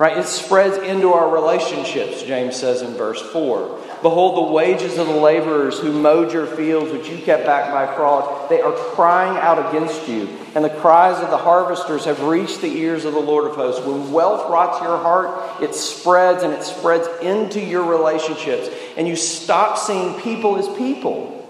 Right? 0.00 0.16
It 0.16 0.24
spreads 0.24 0.78
into 0.78 1.12
our 1.12 1.28
relationships, 1.28 2.22
James 2.22 2.56
says 2.56 2.80
in 2.80 2.94
verse 2.94 3.20
4. 3.20 3.78
Behold, 4.00 4.38
the 4.38 4.50
wages 4.50 4.96
of 4.96 5.08
the 5.08 5.12
laborers 5.12 5.78
who 5.78 5.92
mowed 5.92 6.32
your 6.32 6.46
fields, 6.46 6.90
which 6.90 7.10
you 7.10 7.18
kept 7.18 7.44
back 7.44 7.70
by 7.70 7.94
fraud, 7.94 8.48
they 8.48 8.62
are 8.62 8.72
crying 8.72 9.36
out 9.36 9.68
against 9.68 10.08
you. 10.08 10.26
And 10.54 10.64
the 10.64 10.70
cries 10.70 11.22
of 11.22 11.28
the 11.28 11.36
harvesters 11.36 12.06
have 12.06 12.22
reached 12.22 12.62
the 12.62 12.74
ears 12.78 13.04
of 13.04 13.12
the 13.12 13.20
Lord 13.20 13.50
of 13.50 13.56
hosts. 13.56 13.84
When 13.84 14.10
wealth 14.10 14.48
rots 14.50 14.82
your 14.82 14.96
heart, 14.96 15.62
it 15.62 15.74
spreads 15.74 16.42
and 16.44 16.54
it 16.54 16.62
spreads 16.62 17.06
into 17.20 17.60
your 17.60 17.84
relationships. 17.84 18.74
And 18.96 19.06
you 19.06 19.16
stop 19.16 19.76
seeing 19.76 20.18
people 20.22 20.56
as 20.56 20.66
people. 20.78 21.46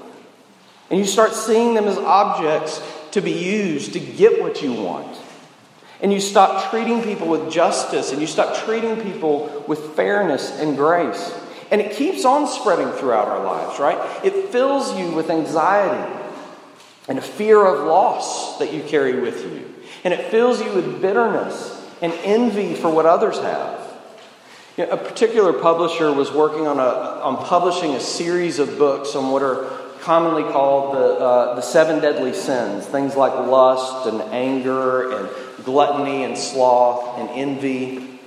And 0.91 0.99
you 0.99 1.07
start 1.07 1.35
seeing 1.35 1.75
them 1.75 1.85
as 1.85 1.99
objects 1.99 2.83
to 3.13 3.21
be 3.21 3.31
used 3.31 3.93
to 3.93 4.01
get 4.01 4.43
what 4.43 4.61
you 4.61 4.73
want. 4.73 5.17
And 6.03 6.13
you 6.13 6.21
stop 6.21 6.71
treating 6.71 7.03
people 7.03 7.29
with 7.29 7.51
justice 7.51 8.13
and 8.13 8.21
you 8.21 8.27
stop 8.27 8.65
treating 8.65 9.01
people 9.01 9.65
with 9.69 9.95
fairness 9.95 10.51
and 10.59 10.77
grace. 10.77 11.35
And 11.71 11.81
it 11.81 11.97
keeps 11.97 12.25
on 12.25 12.49
spreading 12.49 12.91
throughout 12.93 13.29
our 13.29 13.45
lives, 13.45 13.79
right? 13.79 14.25
It 14.25 14.49
fills 14.49 14.97
you 14.99 15.13
with 15.13 15.31
anxiety 15.31 16.21
and 17.09 17.19
a 17.19 17.23
fear 17.23 17.65
of 17.65 17.87
loss 17.87 18.59
that 18.59 18.73
you 18.73 18.83
carry 18.83 19.21
with 19.21 19.45
you. 19.45 19.75
And 20.05 20.15
it 20.15 20.31
fills 20.31 20.61
you 20.61 20.73
with 20.73 21.03
bitterness 21.03 21.77
and 22.01 22.13
envy 22.25 22.75
for 22.75 22.91
what 22.91 23.07
others 23.07 23.39
have. 23.39 23.81
You 24.77 24.87
know, 24.87 24.93
a 24.93 24.97
particular 24.97 25.53
publisher 25.53 26.13
was 26.13 26.33
working 26.33 26.67
on, 26.67 26.79
a, 26.79 26.83
on 26.83 27.45
publishing 27.45 27.95
a 27.95 28.01
series 28.01 28.59
of 28.59 28.79
books 28.79 29.15
on 29.15 29.31
what 29.31 29.43
are 29.43 29.67
commonly 30.01 30.45
called 30.45 30.95
the, 30.95 31.05
uh, 31.05 31.55
the 31.57 31.61
seven 31.61 32.01
deadly 32.01 32.33
sins 32.33 32.87
things 32.87 33.15
like 33.17 33.35
lust 33.35 34.07
and 34.07 34.23
anger 34.33 35.13
and 35.13 35.29
gluttony 35.65 36.25
and 36.25 36.37
sloth 36.37 37.19
and 37.19 37.31
envy 37.31 38.19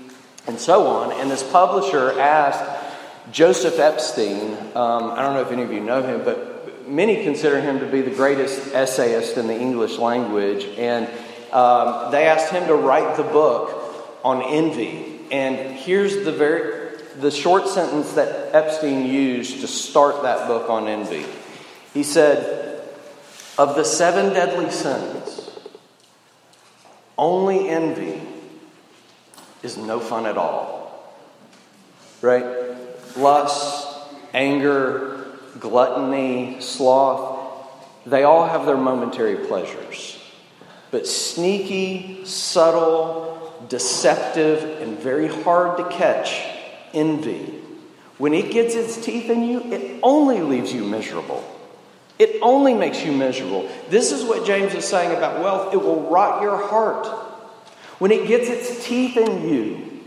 and 0.48 0.60
so 0.60 0.88
on. 0.88 1.12
And 1.20 1.32
this 1.32 1.44
publisher 1.44 2.20
asked 2.20 2.84
Joseph 3.32 3.80
Epstein, 3.80 4.54
um, 4.76 5.12
I 5.12 5.22
don't 5.22 5.34
know 5.34 5.42
if 5.42 5.52
any 5.52 5.64
of 5.64 5.72
you 5.72 5.80
know 5.80 6.04
him, 6.04 6.24
but 6.24 6.88
many 6.88 7.24
consider 7.24 7.62
him 7.62 7.80
to 7.80 7.86
be 7.86 8.02
the 8.02 8.12
greatest 8.12 8.74
essayist 8.74 9.38
in 9.38 9.48
the 9.48 9.58
English 9.58 9.98
language. 9.98 10.66
And 10.78 11.08
um, 11.54 12.12
they 12.12 12.28
asked 12.28 12.52
him 12.52 12.68
to 12.68 12.76
write 12.76 13.18
the 13.18 13.24
book 13.24 14.20
on 14.24 14.42
envy. 14.42 15.20
And 15.32 15.56
here's 15.78 16.26
the 16.26 16.32
very 16.32 16.84
the 17.20 17.32
short 17.32 17.68
sentence 17.68 18.14
that 18.14 18.56
Epstein 18.56 19.06
used 19.06 19.62
to 19.62 19.68
start 19.68 20.24
that 20.24 20.48
book 20.48 20.70
on 20.70 20.88
envy. 20.88 21.26
He 21.94 22.04
said, 22.04 22.82
Of 23.58 23.76
the 23.76 23.84
seven 23.84 24.34
deadly 24.34 24.72
sins, 24.72 25.52
only 27.24 27.70
envy 27.70 28.22
is 29.64 29.78
no 29.78 30.02
fun 30.02 30.26
at 30.26 30.38
all. 30.38 31.16
Right? 32.22 32.46
Lust, 33.16 33.88
anger, 34.34 35.26
gluttony, 35.58 36.60
sloth, 36.60 37.40
they 38.06 38.24
all 38.24 38.46
have 38.46 38.66
their 38.66 38.76
momentary 38.76 39.48
pleasures. 39.48 40.22
But 40.92 41.08
sneaky, 41.08 42.26
subtle, 42.26 43.66
deceptive, 43.70 44.82
and 44.82 45.00
very 45.00 45.30
hard 45.30 45.78
to 45.78 45.90
catch 45.90 46.44
envy, 46.94 47.62
when 48.18 48.34
it 48.34 48.52
gets 48.52 48.76
its 48.76 48.98
teeth 48.98 49.30
in 49.30 49.44
you, 49.44 49.62
it 49.72 50.00
only 50.04 50.42
leaves 50.42 50.74
you 50.74 50.84
miserable. 50.84 51.42
It 52.20 52.40
only 52.42 52.74
makes 52.74 53.04
you 53.04 53.12
miserable. 53.12 53.70
This 53.90 54.12
is 54.12 54.24
what 54.24 54.46
James 54.46 54.74
is 54.74 54.86
saying 54.86 55.16
about 55.16 55.42
wealth. 55.42 55.74
It 55.74 55.78
will 55.78 56.10
rot 56.10 56.42
your 56.42 56.58
heart. 56.58 57.08
When 58.00 58.12
it 58.12 58.28
gets 58.28 58.50
its 58.50 58.86
teeth 58.86 59.18
in 59.18 59.50
you, 59.50 60.02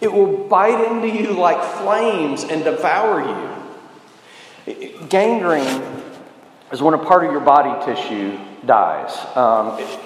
it 0.00 0.12
will 0.12 0.48
bite 0.48 0.84
into 0.84 1.08
you 1.08 1.32
like 1.32 1.62
flames 1.78 2.44
and 2.44 2.62
devour 2.64 3.22
you. 4.66 5.06
Gangrene 5.08 5.82
is 6.72 6.82
when 6.82 6.94
a 6.94 6.98
part 6.98 7.24
of 7.24 7.32
your 7.32 7.40
body 7.40 7.84
tissue 7.86 8.38
dies. 8.66 9.16
Um, 9.36 9.78
it, 9.78 10.00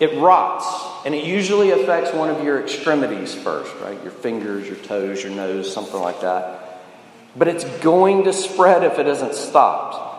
it 0.00 0.18
rots, 0.20 0.66
and 1.06 1.14
it 1.14 1.24
usually 1.24 1.70
affects 1.70 2.12
one 2.12 2.30
of 2.30 2.42
your 2.42 2.62
extremities 2.62 3.34
first, 3.34 3.74
right? 3.80 4.02
Your 4.02 4.12
fingers, 4.12 4.66
your 4.66 4.76
toes, 4.76 5.22
your 5.22 5.32
nose, 5.32 5.72
something 5.72 6.00
like 6.00 6.20
that. 6.22 6.82
But 7.36 7.48
it's 7.48 7.64
going 7.78 8.24
to 8.24 8.32
spread 8.32 8.82
if 8.82 8.98
it 8.98 9.06
isn't 9.06 9.34
stopped. 9.34 10.09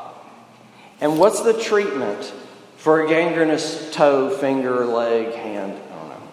And 1.02 1.18
what's 1.18 1.42
the 1.42 1.54
treatment 1.54 2.32
for 2.78 3.04
a 3.04 3.10
gangrenous 3.10 3.92
toe, 3.92 4.30
finger, 4.30 4.86
leg, 4.86 5.34
hand? 5.34 5.74
I 5.74 5.96
don't 5.96 6.10
know. 6.10 6.28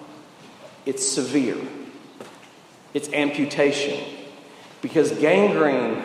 It's 0.85 1.09
severe. 1.09 1.57
It's 2.93 3.09
amputation. 3.13 4.05
Because 4.83 5.11
gangrene, 5.13 6.03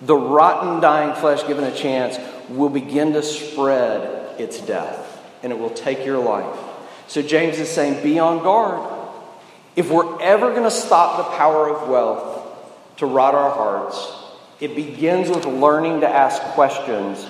the 0.00 0.16
rotten, 0.16 0.80
dying 0.80 1.14
flesh 1.14 1.46
given 1.46 1.64
a 1.64 1.74
chance, 1.74 2.18
will 2.48 2.70
begin 2.70 3.12
to 3.12 3.22
spread 3.22 4.40
its 4.40 4.60
death 4.60 5.04
and 5.42 5.52
it 5.52 5.58
will 5.58 5.70
take 5.70 6.04
your 6.04 6.18
life. 6.18 6.58
So 7.08 7.22
James 7.22 7.58
is 7.58 7.68
saying, 7.68 8.02
be 8.02 8.18
on 8.18 8.38
guard. 8.38 8.96
If 9.76 9.90
we're 9.90 10.20
ever 10.20 10.50
going 10.50 10.64
to 10.64 10.70
stop 10.70 11.18
the 11.18 11.36
power 11.36 11.70
of 11.70 11.88
wealth 11.88 12.96
to 12.96 13.06
rot 13.06 13.34
our 13.34 13.50
hearts, 13.50 14.12
it 14.60 14.74
begins 14.74 15.28
with 15.28 15.44
learning 15.44 16.00
to 16.00 16.08
ask 16.08 16.42
questions 16.54 17.24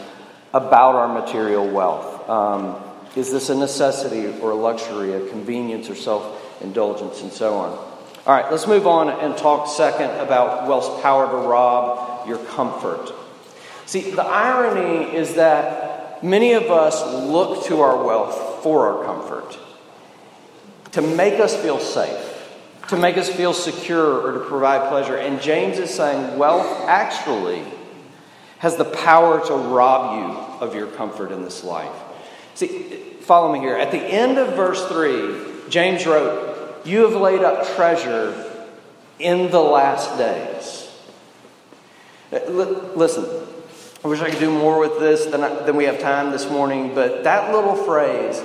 about 0.52 0.94
our 0.94 1.08
material 1.08 1.66
wealth. 1.68 2.28
Um, 2.28 2.82
is 3.16 3.30
this 3.30 3.50
a 3.50 3.54
necessity 3.54 4.26
or 4.40 4.52
a 4.52 4.54
luxury, 4.54 5.12
a 5.12 5.28
convenience 5.28 5.90
or 5.90 5.94
self 5.94 6.62
indulgence, 6.62 7.22
and 7.22 7.32
so 7.32 7.54
on? 7.54 7.70
All 8.26 8.34
right, 8.34 8.50
let's 8.50 8.66
move 8.66 8.86
on 8.86 9.08
and 9.08 9.36
talk 9.36 9.68
second 9.68 10.10
about 10.20 10.68
wealth's 10.68 11.02
power 11.02 11.28
to 11.30 11.48
rob 11.48 11.98
rob 12.18 12.28
your 12.28 12.38
comfort. 12.38 13.12
See, 13.86 14.10
the 14.10 14.24
irony 14.24 15.16
is 15.16 15.34
that 15.36 16.22
many 16.22 16.52
of 16.52 16.64
us 16.64 17.02
look 17.26 17.64
to 17.66 17.80
our 17.80 18.04
wealth 18.04 18.62
for 18.62 18.88
our 18.88 19.04
comfort, 19.04 19.58
to 20.92 21.02
make 21.02 21.40
us 21.40 21.56
feel 21.56 21.78
safe, 21.78 22.52
to 22.88 22.96
make 22.96 23.16
us 23.16 23.28
feel 23.28 23.54
secure, 23.54 24.20
or 24.20 24.32
to 24.38 24.40
provide 24.40 24.88
pleasure. 24.90 25.16
And 25.16 25.40
James 25.40 25.78
is 25.78 25.92
saying 25.94 26.38
wealth 26.38 26.66
actually 26.86 27.64
has 28.58 28.76
the 28.76 28.84
power 28.84 29.44
to 29.46 29.54
rob 29.54 30.18
you 30.18 30.66
of 30.66 30.74
your 30.74 30.88
comfort 30.88 31.30
in 31.30 31.42
this 31.42 31.62
life. 31.62 31.94
See, 32.54 32.68
follow 33.20 33.52
me 33.52 33.60
here. 33.60 33.76
At 33.76 33.92
the 33.92 34.02
end 34.02 34.38
of 34.38 34.54
verse 34.54 34.84
3, 34.88 35.68
James 35.68 36.06
wrote, 36.06 36.84
You 36.84 37.02
have 37.02 37.20
laid 37.20 37.40
up 37.40 37.66
treasure 37.76 38.44
in 39.18 39.50
the 39.50 39.60
last 39.60 40.18
days. 40.18 40.84
Listen, 42.50 43.24
I 44.04 44.08
wish 44.08 44.20
I 44.20 44.30
could 44.30 44.40
do 44.40 44.50
more 44.50 44.78
with 44.78 44.98
this 44.98 45.26
than, 45.26 45.42
I, 45.42 45.62
than 45.62 45.76
we 45.76 45.84
have 45.84 46.00
time 46.00 46.30
this 46.30 46.50
morning, 46.50 46.94
but 46.94 47.24
that 47.24 47.52
little 47.52 47.76
phrase, 47.76 48.42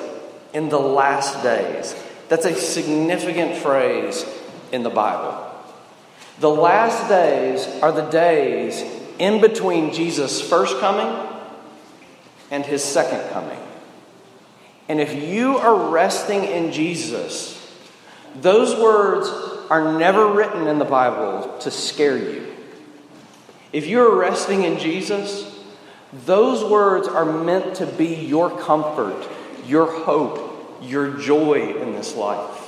in 0.53 0.69
the 0.69 0.79
last 0.79 1.41
days, 1.43 1.95
that's 2.29 2.45
a 2.45 2.55
significant 2.55 3.57
phrase 3.57 4.25
in 4.71 4.83
the 4.83 4.89
Bible. 4.89 5.49
The 6.39 6.49
last 6.49 7.09
days 7.09 7.67
are 7.81 7.91
the 7.91 8.09
days 8.09 8.81
in 9.23 9.39
between 9.39 9.93
Jesus' 9.93 10.41
first 10.41 10.77
coming 10.79 11.29
and 12.51 12.65
his 12.65 12.83
second 12.83 13.31
coming. 13.31 13.59
And 14.89 14.99
if 14.99 15.13
you 15.13 15.57
are 15.57 15.89
resting 15.89 16.43
in 16.43 16.73
Jesus, 16.73 17.57
those 18.35 18.75
words 18.75 19.29
are 19.69 19.97
never 19.97 20.27
written 20.27 20.67
in 20.67 20.77
the 20.77 20.85
Bible 20.85 21.57
to 21.59 21.71
scare 21.71 22.17
you. 22.17 22.53
If 23.71 23.87
you're 23.87 24.13
resting 24.17 24.63
in 24.63 24.77
Jesus, 24.77 25.49
those 26.25 26.61
words 26.69 27.07
are 27.07 27.25
meant 27.25 27.75
to 27.75 27.85
be 27.85 28.15
your 28.15 28.49
comfort, 28.59 29.25
your 29.65 29.85
hope, 29.85 30.79
your 30.81 31.17
joy 31.17 31.77
in 31.81 31.93
this 31.93 32.13
life. 32.13 32.59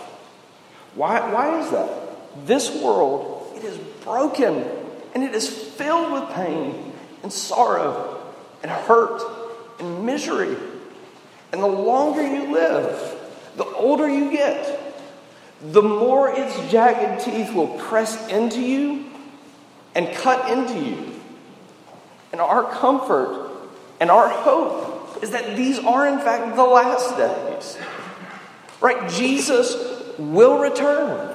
Why, 0.96 1.34
why 1.34 1.60
is 1.60 1.72
that? 1.72 2.48
This 2.48 2.82
world, 2.82 3.52
it 3.58 3.66
is 3.66 3.78
broken 4.06 4.85
and 5.16 5.24
it 5.24 5.34
is 5.34 5.50
filled 5.50 6.12
with 6.12 6.30
pain 6.36 6.94
and 7.24 7.32
sorrow 7.32 8.22
and 8.62 8.70
hurt 8.70 9.22
and 9.80 10.06
misery. 10.06 10.56
And 11.52 11.64
the 11.64 11.68
longer 11.68 12.22
you 12.22 12.54
live, 12.54 13.18
the 13.56 13.66
older 13.66 14.10
you 14.10 14.30
get, 14.30 14.94
the 15.62 15.82
more 15.82 16.30
its 16.30 16.70
jagged 16.70 17.24
teeth 17.24 17.54
will 17.54 17.80
press 17.80 18.28
into 18.28 18.60
you 18.60 19.06
and 19.96 20.14
cut 20.14 20.52
into 20.52 20.78
you. 20.78 21.14
And 22.34 22.42
our 22.42 22.70
comfort 22.70 23.50
and 24.02 24.12
our 24.12 24.28
hope 24.28 25.24
is 25.24 25.32
that 25.32 25.56
these 25.56 25.80
are, 25.80 26.06
in 26.06 26.20
fact, 26.20 26.58
the 26.58 26.64
last 26.66 27.16
days. 27.16 27.78
Right? 28.82 29.10
Jesus 29.10 29.74
will 30.20 30.60
return. 30.60 31.35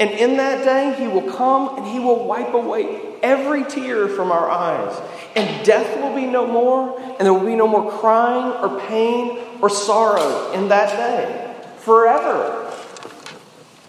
And 0.00 0.10
in 0.10 0.36
that 0.36 0.64
day, 0.64 0.94
he 0.96 1.08
will 1.08 1.32
come 1.32 1.76
and 1.76 1.86
he 1.86 1.98
will 1.98 2.24
wipe 2.24 2.54
away 2.54 3.00
every 3.22 3.64
tear 3.64 4.08
from 4.08 4.30
our 4.30 4.48
eyes. 4.48 5.00
And 5.34 5.66
death 5.66 6.00
will 6.00 6.14
be 6.14 6.26
no 6.26 6.46
more, 6.46 6.98
and 7.00 7.20
there 7.20 7.34
will 7.34 7.46
be 7.46 7.56
no 7.56 7.66
more 7.66 7.90
crying 7.90 8.52
or 8.62 8.80
pain 8.80 9.38
or 9.60 9.68
sorrow 9.68 10.52
in 10.52 10.68
that 10.68 10.90
day 10.90 11.54
forever. 11.80 12.72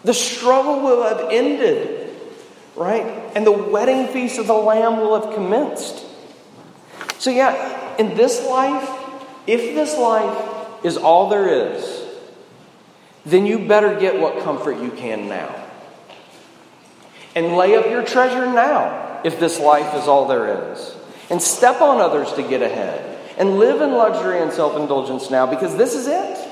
The 0.04 0.14
struggle 0.14 0.82
will 0.82 1.04
have 1.04 1.28
ended, 1.30 2.16
right? 2.76 3.04
And 3.36 3.46
the 3.46 3.52
wedding 3.52 4.08
feast 4.08 4.40
of 4.40 4.48
the 4.48 4.54
Lamb 4.54 4.98
will 4.98 5.20
have 5.20 5.36
commenced. 5.36 6.06
So, 7.20 7.30
yeah, 7.30 7.98
in 7.98 8.16
this 8.16 8.46
life, 8.48 8.90
if 9.46 9.76
this 9.76 9.98
life 9.98 10.86
is 10.86 10.96
all 10.96 11.30
there 11.30 11.74
is, 11.76 12.06
then 13.26 13.46
you 13.46 13.68
better 13.68 14.00
get 14.00 14.20
what 14.20 14.42
comfort 14.44 14.82
you 14.82 14.92
can 14.92 15.28
now. 15.28 15.59
And 17.36 17.56
lay 17.56 17.76
up 17.76 17.86
your 17.86 18.04
treasure 18.04 18.46
now 18.46 19.22
if 19.24 19.40
this 19.40 19.60
life 19.60 19.94
is 19.96 20.08
all 20.08 20.28
there 20.28 20.72
is. 20.72 20.96
And 21.30 21.42
step 21.42 21.82
on 21.82 22.02
others 22.02 22.34
to 22.34 22.44
get 22.44 22.62
ahead. 22.62 23.18
And 23.38 23.60
live 23.60 23.82
in 23.82 23.92
luxury 23.92 24.42
and 24.42 24.52
self 24.52 24.76
indulgence 24.76 25.30
now 25.30 25.46
because 25.46 25.78
this 25.78 25.96
is 25.96 26.08
it. 26.08 26.48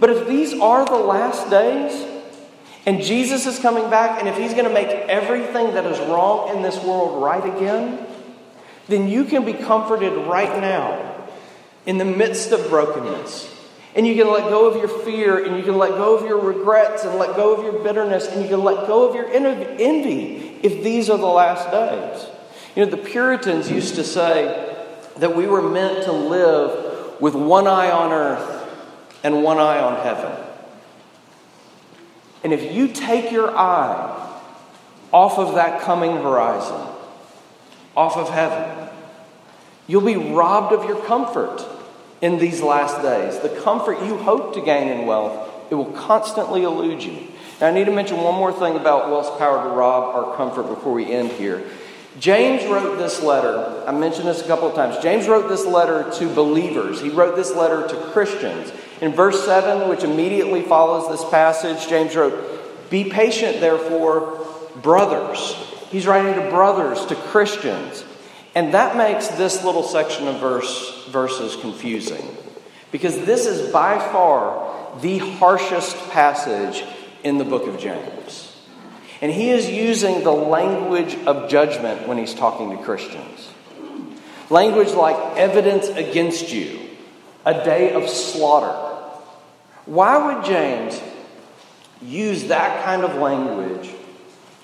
But 0.00 0.10
if 0.10 0.26
these 0.26 0.58
are 0.58 0.84
the 0.84 0.96
last 0.96 1.50
days, 1.50 2.10
and 2.86 3.02
Jesus 3.02 3.46
is 3.46 3.58
coming 3.58 3.88
back, 3.90 4.20
and 4.20 4.28
if 4.28 4.36
he's 4.36 4.52
going 4.52 4.64
to 4.64 4.72
make 4.72 4.88
everything 4.88 5.74
that 5.74 5.86
is 5.86 5.98
wrong 6.00 6.54
in 6.54 6.62
this 6.62 6.82
world 6.82 7.22
right 7.22 7.44
again, 7.56 8.06
then 8.88 9.08
you 9.08 9.24
can 9.24 9.44
be 9.44 9.52
comforted 9.52 10.12
right 10.26 10.60
now 10.60 11.26
in 11.86 11.98
the 11.98 12.04
midst 12.04 12.52
of 12.52 12.68
brokenness 12.68 13.53
and 13.94 14.06
you 14.06 14.14
can 14.16 14.26
let 14.32 14.48
go 14.48 14.66
of 14.66 14.76
your 14.76 14.88
fear, 14.88 15.44
and 15.44 15.56
you 15.56 15.62
can 15.62 15.78
let 15.78 15.90
go 15.90 16.16
of 16.16 16.26
your 16.26 16.40
regrets, 16.40 17.04
and 17.04 17.16
let 17.18 17.36
go 17.36 17.54
of 17.54 17.62
your 17.62 17.84
bitterness, 17.84 18.26
and 18.26 18.42
you 18.42 18.48
can 18.48 18.64
let 18.64 18.86
go 18.86 19.08
of 19.08 19.14
your 19.14 19.26
envy 19.26 20.58
if 20.62 20.82
these 20.82 21.08
are 21.10 21.18
the 21.18 21.26
last 21.26 21.70
days. 21.70 22.28
You 22.74 22.84
know, 22.84 22.90
the 22.90 22.96
Puritans 22.96 23.70
used 23.70 23.94
to 23.94 24.04
say 24.04 24.76
that 25.18 25.36
we 25.36 25.46
were 25.46 25.62
meant 25.62 26.04
to 26.04 26.12
live 26.12 27.20
with 27.20 27.34
one 27.36 27.68
eye 27.68 27.90
on 27.90 28.10
earth 28.10 28.68
and 29.22 29.44
one 29.44 29.58
eye 29.58 29.78
on 29.78 30.02
heaven. 30.02 30.32
And 32.42 32.52
if 32.52 32.74
you 32.74 32.88
take 32.88 33.30
your 33.30 33.56
eye 33.56 34.40
off 35.12 35.38
of 35.38 35.54
that 35.54 35.82
coming 35.82 36.16
horizon, 36.16 36.88
off 37.96 38.16
of 38.16 38.28
heaven, 38.28 38.88
you'll 39.86 40.02
be 40.02 40.16
robbed 40.16 40.72
of 40.72 40.84
your 40.84 41.00
comfort 41.04 41.64
in 42.20 42.38
these 42.38 42.60
last 42.60 43.02
days. 43.02 43.38
The 43.40 43.60
comfort 43.60 44.02
you 44.04 44.16
hope 44.16 44.54
to 44.54 44.60
gain 44.60 44.88
in 44.88 45.06
wealth, 45.06 45.50
it 45.70 45.74
will 45.74 45.92
constantly 45.92 46.62
elude 46.62 47.02
you. 47.02 47.28
Now, 47.60 47.68
I 47.68 47.70
need 47.72 47.84
to 47.84 47.92
mention 47.92 48.18
one 48.18 48.34
more 48.34 48.52
thing 48.52 48.76
about 48.76 49.10
wealth's 49.10 49.36
power 49.38 49.62
to 49.68 49.74
rob 49.74 50.14
our 50.14 50.36
comfort 50.36 50.64
before 50.64 50.92
we 50.92 51.12
end 51.12 51.30
here. 51.32 51.64
James 52.18 52.64
wrote 52.66 52.96
this 52.96 53.22
letter. 53.22 53.84
I 53.86 53.92
mentioned 53.92 54.28
this 54.28 54.40
a 54.40 54.46
couple 54.46 54.68
of 54.68 54.74
times. 54.74 55.02
James 55.02 55.26
wrote 55.26 55.48
this 55.48 55.66
letter 55.66 56.10
to 56.18 56.32
believers. 56.32 57.00
He 57.00 57.08
wrote 57.08 57.34
this 57.34 57.54
letter 57.54 57.86
to 57.88 57.96
Christians. 58.12 58.72
In 59.00 59.12
verse 59.12 59.44
7, 59.44 59.88
which 59.88 60.04
immediately 60.04 60.62
follows 60.62 61.08
this 61.08 61.28
passage, 61.30 61.88
James 61.88 62.14
wrote, 62.14 62.90
Be 62.90 63.10
patient, 63.10 63.60
therefore, 63.60 64.46
brothers. 64.80 65.54
He's 65.90 66.06
writing 66.06 66.34
to 66.34 66.50
brothers, 66.50 67.04
to 67.06 67.16
Christians. 67.16 68.04
And 68.54 68.72
that 68.74 68.96
makes 68.96 69.28
this 69.28 69.64
little 69.64 69.82
section 69.82 70.28
of 70.28 70.38
verse, 70.38 71.06
verses 71.08 71.56
confusing 71.56 72.36
because 72.94 73.24
this 73.24 73.46
is 73.46 73.72
by 73.72 73.98
far 73.98 75.00
the 75.00 75.18
harshest 75.18 75.96
passage 76.10 76.84
in 77.24 77.38
the 77.38 77.44
book 77.44 77.66
of 77.66 77.76
James. 77.80 78.56
And 79.20 79.32
he 79.32 79.50
is 79.50 79.68
using 79.68 80.22
the 80.22 80.30
language 80.30 81.16
of 81.26 81.50
judgment 81.50 82.06
when 82.06 82.18
he's 82.18 82.34
talking 82.34 82.70
to 82.70 82.80
Christians. 82.84 83.50
Language 84.48 84.90
like 84.90 85.16
evidence 85.36 85.88
against 85.88 86.52
you, 86.52 86.78
a 87.44 87.64
day 87.64 87.94
of 87.94 88.08
slaughter. 88.08 88.76
Why 89.86 90.32
would 90.32 90.44
James 90.44 91.00
use 92.00 92.44
that 92.44 92.84
kind 92.84 93.02
of 93.02 93.16
language 93.16 93.92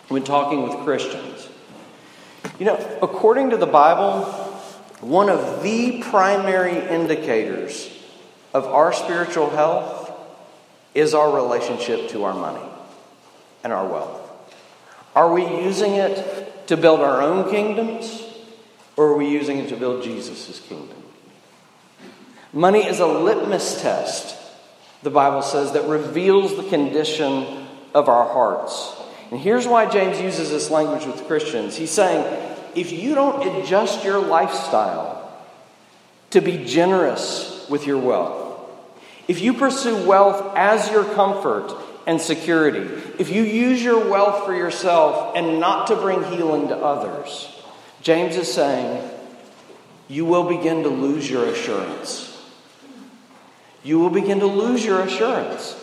when 0.07 0.22
talking 0.22 0.62
with 0.62 0.85
Christians? 0.85 1.48
You 2.60 2.66
know, 2.66 2.98
according 3.00 3.50
to 3.50 3.56
the 3.56 3.66
Bible, 3.66 4.24
one 5.00 5.30
of 5.30 5.62
the 5.62 6.02
primary 6.02 6.76
indicators 6.76 7.90
of 8.52 8.66
our 8.66 8.92
spiritual 8.92 9.48
health 9.48 10.12
is 10.94 11.14
our 11.14 11.34
relationship 11.34 12.10
to 12.10 12.24
our 12.24 12.34
money 12.34 12.62
and 13.64 13.72
our 13.72 13.86
wealth. 13.88 14.20
Are 15.16 15.32
we 15.32 15.42
using 15.64 15.94
it 15.94 16.66
to 16.66 16.76
build 16.76 17.00
our 17.00 17.22
own 17.22 17.50
kingdoms 17.50 18.22
or 18.94 19.06
are 19.06 19.16
we 19.16 19.30
using 19.30 19.56
it 19.56 19.70
to 19.70 19.76
build 19.78 20.04
Jesus' 20.04 20.60
kingdom? 20.60 21.02
Money 22.52 22.86
is 22.86 23.00
a 23.00 23.06
litmus 23.06 23.80
test, 23.80 24.36
the 25.02 25.08
Bible 25.08 25.40
says, 25.40 25.72
that 25.72 25.88
reveals 25.88 26.54
the 26.58 26.68
condition 26.68 27.66
of 27.94 28.10
our 28.10 28.30
hearts. 28.30 29.00
And 29.30 29.40
here's 29.40 29.66
why 29.66 29.86
James 29.86 30.20
uses 30.20 30.50
this 30.50 30.70
language 30.70 31.06
with 31.06 31.26
Christians. 31.26 31.74
He's 31.74 31.92
saying, 31.92 32.48
if 32.74 32.92
you 32.92 33.14
don't 33.14 33.46
adjust 33.46 34.04
your 34.04 34.20
lifestyle 34.20 35.16
to 36.30 36.40
be 36.40 36.64
generous 36.64 37.66
with 37.68 37.87
your 37.87 37.98
wealth, 37.98 38.61
if 39.28 39.40
you 39.40 39.54
pursue 39.54 40.06
wealth 40.06 40.54
as 40.56 40.90
your 40.90 41.04
comfort 41.04 41.72
and 42.06 42.20
security, 42.20 42.88
if 43.18 43.30
you 43.30 43.42
use 43.42 43.83
your 43.83 44.09
wealth 44.11 44.44
for 44.44 44.54
yourself 44.54 45.37
and 45.37 45.61
not 45.61 45.87
to 45.88 45.96
bring 45.96 46.24
healing 46.24 46.68
to 46.68 46.76
others, 46.76 47.48
James 48.02 48.37
is 48.37 48.52
saying, 48.52 49.09
you 50.09 50.24
will 50.24 50.44
begin 50.44 50.83
to 50.83 50.88
lose 50.88 51.30
your 51.30 51.46
assurance. 51.46 52.26
You 53.85 54.00
will 54.00 54.11
begin 54.11 54.40
to 54.40 54.46
lose 54.46 54.85
your 54.85 55.00
assurance. 55.00 55.76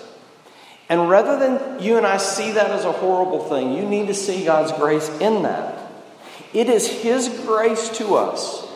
And 0.89 1.09
rather 1.09 1.39
than 1.39 1.81
you 1.81 1.97
and 1.97 2.05
I 2.05 2.17
see 2.17 2.51
that 2.51 2.71
as 2.71 2.85
a 2.85 2.91
horrible 2.91 3.45
thing, 3.45 3.73
you 3.73 3.83
need 3.83 4.07
to 4.07 4.13
see 4.13 4.43
God's 4.43 4.71
grace 4.73 5.09
in 5.19 5.43
that. 5.43 5.76
It 6.53 6.69
is 6.69 6.87
His 6.87 7.29
grace 7.45 7.89
to 7.97 8.15
us 8.15 8.67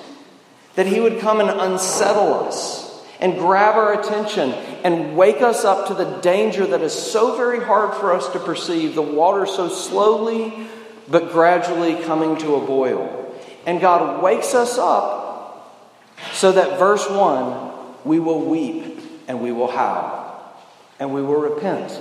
that 0.76 0.88
He 0.88 1.00
would 1.00 1.20
come 1.20 1.40
and 1.40 1.50
unsettle 1.50 2.46
us 2.46 2.82
and 3.20 3.38
grab 3.38 3.76
our 3.76 4.00
attention 4.00 4.52
and 4.84 5.16
wake 5.16 5.42
us 5.42 5.64
up 5.64 5.88
to 5.88 5.94
the 5.94 6.20
danger 6.22 6.66
that 6.66 6.82
is 6.82 6.94
so 6.94 7.36
very 7.36 7.64
hard 7.64 7.94
for 7.94 8.14
us 8.14 8.28
to 8.30 8.40
perceive, 8.40 8.96
the 8.96 9.02
water 9.02 9.46
so 9.46 9.70
slowly 9.70 10.68
but 11.08 11.32
gradually 11.32 12.02
coming 12.04 12.38
to 12.38 12.56
a 12.56 12.66
boil. 12.66 13.18
And 13.66 13.80
God 13.80 14.24
wakes 14.24 14.56
us 14.56 14.78
up 14.78 15.86
so 16.34 16.52
that, 16.52 16.80
verse 16.80 17.08
1, 17.10 17.72
we 18.04 18.20
will 18.20 18.42
weep 18.42 19.00
and 19.28 19.42
we 19.42 19.52
will 19.52 19.70
howl 19.70 20.56
and 21.00 21.14
we 21.14 21.22
will 21.22 21.40
repent 21.40 22.00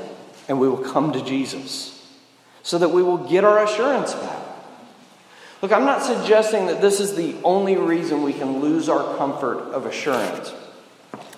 and 0.49 0.59
we 0.59 0.69
will 0.69 0.79
come 0.79 1.13
to 1.13 1.23
Jesus 1.25 1.97
so 2.63 2.79
that 2.79 2.91
we 2.91 3.03
will 3.03 3.19
get 3.19 3.45
our 3.45 3.63
assurance 3.63 4.15
back. 4.15 4.50
Look, 5.63 5.73
I'm 5.73 5.85
not 5.85 6.03
suggesting 6.03 6.67
that 6.67 6.81
this 6.81 7.01
is 7.01 7.15
the 7.15 7.37
only 7.45 7.77
reason 7.77 8.23
we 8.23 8.33
can 8.33 8.61
lose 8.61 8.89
our 8.89 9.17
comfort 9.19 9.59
of 9.73 9.85
assurance. 9.85 10.55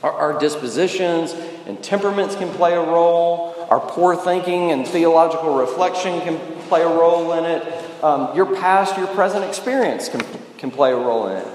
Our, 0.02 0.12
our, 0.12 0.38
dispositions 0.38 1.32
and 1.66 1.82
temperaments 1.82 2.36
can 2.36 2.48
play 2.50 2.74
a 2.74 2.80
role. 2.80 3.54
Our 3.68 3.80
poor 3.80 4.14
thinking 4.14 4.70
and 4.70 4.86
theological 4.86 5.56
reflection 5.56 6.20
can 6.20 6.38
play 6.68 6.82
a 6.82 6.88
role 6.88 7.32
in 7.32 7.44
it. 7.44 8.04
Um, 8.04 8.34
your 8.36 8.54
past, 8.56 8.96
your 8.96 9.08
present 9.08 9.44
experience 9.44 10.08
can, 10.08 10.22
can 10.58 10.70
play 10.70 10.92
a 10.92 10.96
role 10.96 11.28
in 11.28 11.38
it. 11.38 11.48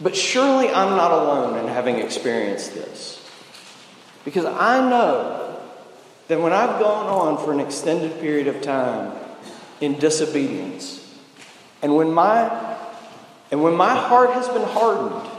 But 0.00 0.16
surely 0.16 0.68
I'm 0.68 0.96
not 0.96 1.10
alone 1.10 1.58
in 1.58 1.68
having 1.68 1.98
experienced 1.98 2.74
this. 2.74 3.24
Because 4.24 4.44
I 4.44 4.88
know 4.88 5.60
that 6.28 6.40
when 6.40 6.52
I've 6.52 6.80
gone 6.80 7.06
on 7.06 7.44
for 7.44 7.52
an 7.52 7.60
extended 7.60 8.20
period 8.20 8.46
of 8.46 8.62
time 8.62 9.12
in 9.80 9.98
disobedience, 9.98 11.04
and 11.82 11.94
when 11.96 12.12
my 12.12 12.76
and 13.50 13.62
when 13.62 13.74
my 13.74 13.94
heart 13.94 14.30
has 14.30 14.48
been 14.48 14.62
hardened, 14.62 15.30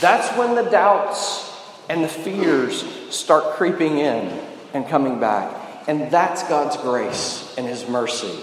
that's 0.00 0.36
when 0.36 0.54
the 0.54 0.70
doubts 0.70 1.50
and 1.88 2.04
the 2.04 2.08
fears 2.08 2.84
start 3.10 3.54
creeping 3.54 3.98
in 3.98 4.40
and 4.74 4.86
coming 4.88 5.20
back. 5.20 5.62
And 5.86 6.10
that's 6.10 6.42
God's 6.44 6.76
grace 6.78 7.54
and 7.56 7.66
His 7.66 7.88
mercy, 7.88 8.38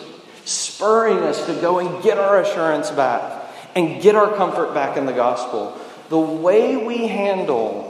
spurring 0.46 1.20
us 1.20 1.46
to 1.48 1.54
go 1.56 1.80
and 1.80 2.04
get 2.04 2.18
our 2.18 2.42
assurance 2.42 2.90
back 2.92 3.44
and 3.76 4.02
get 4.02 4.16
our 4.16 4.36
comfort 4.36 4.74
back 4.74 4.98
in 4.98 5.06
the 5.06 5.14
gospel. 5.14 5.78
The 6.10 6.20
way 6.20 6.78
we 6.78 7.08
handle 7.08 7.88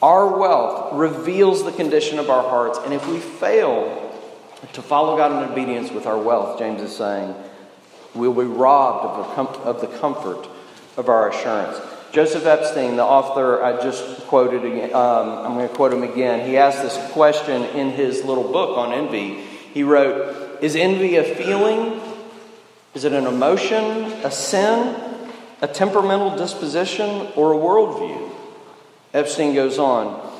our 0.00 0.38
wealth 0.38 0.94
reveals 0.94 1.64
the 1.64 1.72
condition 1.72 2.18
of 2.18 2.30
our 2.30 2.42
hearts. 2.42 2.78
And 2.78 2.94
if 2.94 3.06
we 3.08 3.18
fail 3.18 4.07
to 4.72 4.82
follow 4.82 5.16
God 5.16 5.42
in 5.42 5.50
obedience 5.50 5.90
with 5.90 6.06
our 6.06 6.18
wealth, 6.18 6.58
James 6.58 6.82
is 6.82 6.96
saying, 6.96 7.34
we'll 8.14 8.34
be 8.34 8.44
robbed 8.44 9.06
of 9.06 9.54
the, 9.54 9.60
of 9.62 9.80
the 9.80 9.98
comfort 9.98 10.48
of 10.96 11.08
our 11.08 11.30
assurance. 11.30 11.80
Joseph 12.10 12.46
Epstein, 12.46 12.96
the 12.96 13.04
author 13.04 13.62
I 13.62 13.80
just 13.82 14.26
quoted, 14.26 14.92
um, 14.92 15.46
I'm 15.46 15.54
going 15.54 15.68
to 15.68 15.74
quote 15.74 15.92
him 15.92 16.02
again. 16.02 16.48
He 16.48 16.56
asked 16.56 16.82
this 16.82 16.96
question 17.12 17.62
in 17.76 17.90
his 17.90 18.24
little 18.24 18.50
book 18.50 18.78
on 18.78 18.92
envy. 18.92 19.42
He 19.74 19.82
wrote, 19.82 20.62
Is 20.62 20.74
envy 20.74 21.16
a 21.16 21.24
feeling? 21.24 22.00
Is 22.94 23.04
it 23.04 23.12
an 23.12 23.26
emotion, 23.26 24.12
a 24.24 24.30
sin, 24.30 24.96
a 25.60 25.68
temperamental 25.68 26.36
disposition, 26.36 27.28
or 27.36 27.52
a 27.52 27.56
worldview? 27.56 28.32
Epstein 29.12 29.54
goes 29.54 29.78
on. 29.78 30.32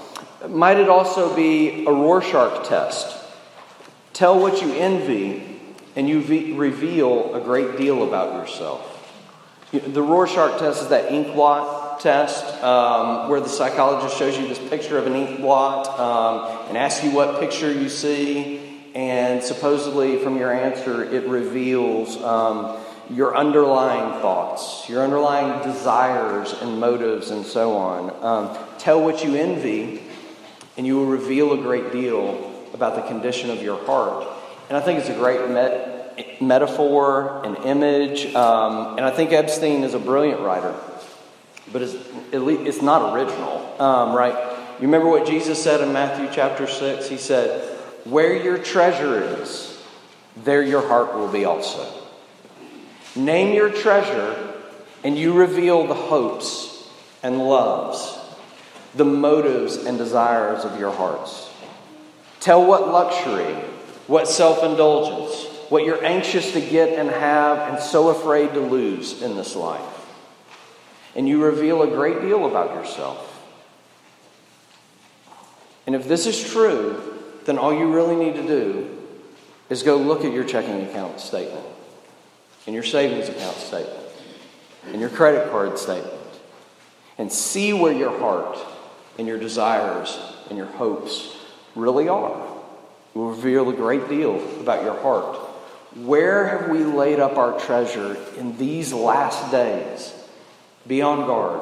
Might 0.49 0.79
it 0.79 0.89
also 0.89 1.35
be 1.37 1.85
a 1.85 1.91
Rorschach 1.93 2.67
test? 2.67 3.18
Tell 4.19 4.41
what 4.41 4.61
you 4.61 4.73
envy, 4.73 5.41
and 5.95 6.09
you 6.09 6.21
v- 6.21 6.55
reveal 6.55 7.37
a 7.37 7.41
great 7.41 7.77
deal 7.77 8.03
about 8.03 8.35
yourself. 8.35 9.15
The 9.71 10.03
Rorschach 10.03 10.59
test 10.59 10.83
is 10.83 10.89
that 10.89 11.13
ink 11.13 11.35
blot 11.35 12.01
test 12.01 12.45
um, 12.65 13.29
where 13.29 13.39
the 13.39 13.49
psychologist 13.49 14.19
shows 14.19 14.37
you 14.37 14.49
this 14.49 14.59
picture 14.59 14.99
of 14.99 15.07
an 15.07 15.15
ink 15.15 15.41
blot 15.41 15.87
um, 16.01 16.67
and 16.67 16.77
asks 16.77 17.05
you 17.05 17.13
what 17.13 17.39
picture 17.39 17.73
you 17.73 17.89
see, 17.89 18.91
and 18.93 19.41
supposedly 19.41 20.19
from 20.19 20.37
your 20.37 20.53
answer, 20.53 21.05
it 21.05 21.29
reveals. 21.29 22.21
Um, 22.21 22.77
your 23.11 23.37
underlying 23.37 24.21
thoughts, 24.21 24.87
your 24.89 25.03
underlying 25.05 25.63
desires 25.63 26.53
and 26.61 26.81
motives, 26.81 27.31
and 27.31 27.47
so 27.47 27.77
on. 27.77 28.25
Um, 28.25 28.59
tell 28.79 29.01
what 29.01 29.23
you 29.25 29.37
envy, 29.37 30.03
and 30.77 30.87
you 30.87 30.97
will 30.97 31.07
reveal 31.07 31.53
a 31.53 31.57
great 31.57 31.93
deal 31.93 32.48
about 32.75 32.97
the 32.97 33.03
condition 33.03 33.51
of 33.51 33.63
your 33.63 33.85
heart. 33.85 34.27
And 34.69 34.77
I 34.77 34.81
think 34.81 34.99
it's 35.01 35.09
a 35.09 35.15
great 35.15 35.49
met- 35.49 36.41
metaphor, 36.41 37.43
and 37.45 37.57
image, 37.59 38.35
um, 38.35 38.97
and 38.97 39.07
I 39.07 39.11
think 39.11 39.33
Epstein 39.33 39.85
is 39.85 39.95
a 39.95 39.99
brilliant 39.99 40.41
writer, 40.41 40.75
but 41.73 41.83
it's, 41.83 41.95
it's 42.33 42.83
not 42.83 43.15
original, 43.15 43.81
um, 43.81 44.15
right? 44.15 44.35
You 44.79 44.87
remember 44.87 45.09
what 45.09 45.27
Jesus 45.27 45.63
said 45.63 45.81
in 45.81 45.93
Matthew 45.93 46.29
chapter 46.33 46.67
6? 46.67 47.09
He 47.09 47.17
said, 47.17 47.77
Where 48.05 48.37
your 48.37 48.59
treasure 48.59 49.41
is, 49.41 49.83
there 50.37 50.63
your 50.63 50.87
heart 50.87 51.15
will 51.15 51.29
be 51.29 51.45
also. 51.45 51.87
Name 53.17 53.55
your 53.55 53.71
treasure, 53.71 54.55
and 55.03 55.17
you 55.17 55.33
reveal 55.33 55.87
the 55.87 55.95
hopes 55.95 56.89
and 57.23 57.39
loves, 57.39 58.19
the 58.95 59.05
motives 59.05 59.77
and 59.77 59.99
desires 59.99 60.65
of 60.65 60.79
your 60.79 60.93
hearts. 60.93 61.48
Tell 62.49 62.65
what 62.65 62.89
luxury, 62.89 63.53
what 64.07 64.27
self 64.27 64.65
indulgence, 64.65 65.45
what 65.69 65.85
you're 65.85 66.03
anxious 66.03 66.53
to 66.53 66.63
get 66.63 66.99
and 66.99 67.11
have 67.11 67.75
and 67.75 67.79
so 67.79 68.09
afraid 68.09 68.55
to 68.55 68.61
lose 68.61 69.21
in 69.21 69.37
this 69.37 69.55
life. 69.55 69.85
And 71.15 71.29
you 71.29 71.45
reveal 71.45 71.83
a 71.83 71.87
great 71.87 72.23
deal 72.23 72.47
about 72.47 72.75
yourself. 72.75 73.47
And 75.87 75.95
if 75.95 76.09
this 76.09 76.25
is 76.25 76.43
true, 76.43 77.21
then 77.45 77.59
all 77.59 77.75
you 77.75 77.93
really 77.93 78.17
need 78.17 78.37
to 78.37 78.47
do 78.47 78.99
is 79.69 79.83
go 79.83 79.99
look 79.99 80.25
at 80.25 80.33
your 80.33 80.45
checking 80.45 80.89
account 80.89 81.21
statement 81.21 81.67
and 82.65 82.75
your 82.75 82.83
savings 82.83 83.29
account 83.29 83.59
statement 83.59 84.07
and 84.87 85.03
your 85.03 85.11
credit 85.11 85.51
card 85.51 85.79
statement 85.79 86.15
and 87.19 87.31
see 87.31 87.75
where 87.75 87.93
your 87.93 88.19
heart 88.19 88.57
and 89.19 89.29
your 89.29 89.39
desires 89.39 90.19
and 90.49 90.57
your 90.57 90.69
hopes 90.69 91.35
really 91.79 92.09
are. 92.09 92.47
Will 93.15 93.31
reveal 93.31 93.71
a 93.71 93.73
great 93.73 94.09
deal 94.09 94.37
about 94.61 94.85
your 94.85 95.01
heart. 95.01 95.37
Where 95.97 96.47
have 96.47 96.69
we 96.69 96.81
laid 96.81 97.21
up 97.21 97.37
our 97.39 97.59
treasure 97.59 98.17
in 98.37 98.59
these 98.59 98.93
last 98.93 99.51
days? 99.51 100.15
Be 100.87 101.01
on 101.03 101.27
guard, 101.27 101.61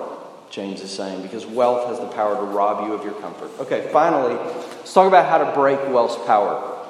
James 0.50 0.80
is 0.80 0.90
saying, 0.90 1.22
because 1.22 1.46
wealth 1.46 1.88
has 1.88 2.00
the 2.00 2.08
power 2.08 2.34
to 2.34 2.42
rob 2.42 2.86
you 2.86 2.94
of 2.94 3.04
your 3.04 3.14
comfort. 3.14 3.50
Okay, 3.60 3.88
finally, 3.92 4.34
let's 4.34 4.92
talk 4.92 5.06
about 5.06 5.28
how 5.28 5.38
to 5.38 5.52
break 5.54 5.78
wealth's 5.88 6.16
power. 6.26 6.84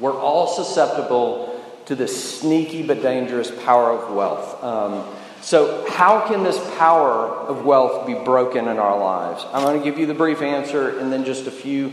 We're 0.00 0.18
all 0.18 0.48
susceptible 0.48 1.60
to 1.86 1.94
the 1.94 2.08
sneaky 2.08 2.82
but 2.82 3.02
dangerous 3.02 3.50
power 3.64 3.92
of 3.92 4.14
wealth. 4.14 4.62
Um, 4.62 5.04
so, 5.40 5.84
how 5.90 6.28
can 6.28 6.44
this 6.44 6.58
power 6.76 7.26
of 7.26 7.64
wealth 7.64 8.06
be 8.06 8.14
broken 8.14 8.68
in 8.68 8.78
our 8.78 8.98
lives? 8.98 9.44
I'm 9.52 9.64
going 9.64 9.78
to 9.78 9.84
give 9.84 9.98
you 9.98 10.06
the 10.06 10.14
brief 10.14 10.40
answer 10.40 10.98
and 10.98 11.12
then 11.12 11.24
just 11.24 11.46
a 11.48 11.50
few 11.50 11.92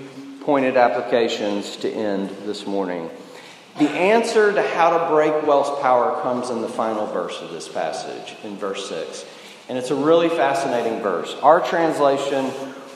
pointed 0.50 0.78
applications 0.78 1.76
to 1.76 1.88
end 1.88 2.28
this 2.48 2.66
morning. 2.66 3.08
The 3.78 3.88
answer 3.88 4.52
to 4.52 4.64
how 4.64 4.98
to 4.98 5.14
break 5.14 5.46
wealth's 5.46 5.80
power 5.80 6.20
comes 6.24 6.50
in 6.50 6.64
the 6.64 6.68
final 6.68 7.06
verse 7.06 7.40
of 7.40 7.52
this 7.52 7.68
passage, 7.68 8.36
in 8.44 8.58
verse 8.58 8.90
6. 8.90 9.26
And 9.70 9.78
it's 9.78 9.92
a 9.92 9.96
really 9.96 10.28
fascinating 10.28 11.04
verse. 11.04 11.36
Our 11.44 11.62
translation, 11.62 12.46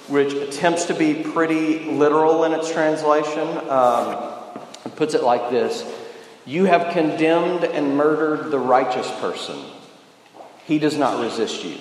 which 0.07 0.33
attempts 0.33 0.85
to 0.85 0.95
be 0.95 1.13
pretty 1.13 1.91
literal 1.91 2.43
in 2.45 2.53
its 2.53 2.71
translation, 2.71 3.47
um, 3.69 4.33
puts 4.95 5.13
it 5.13 5.21
like 5.21 5.51
this 5.51 5.85
you 6.47 6.65
have 6.65 6.91
condemned 6.91 7.65
and 7.65 7.95
murdered 7.95 8.49
the 8.49 8.57
righteous 8.57 9.11
person. 9.19 9.63
He 10.65 10.79
does 10.79 10.97
not 10.97 11.21
resist 11.21 11.63
you. 11.63 11.77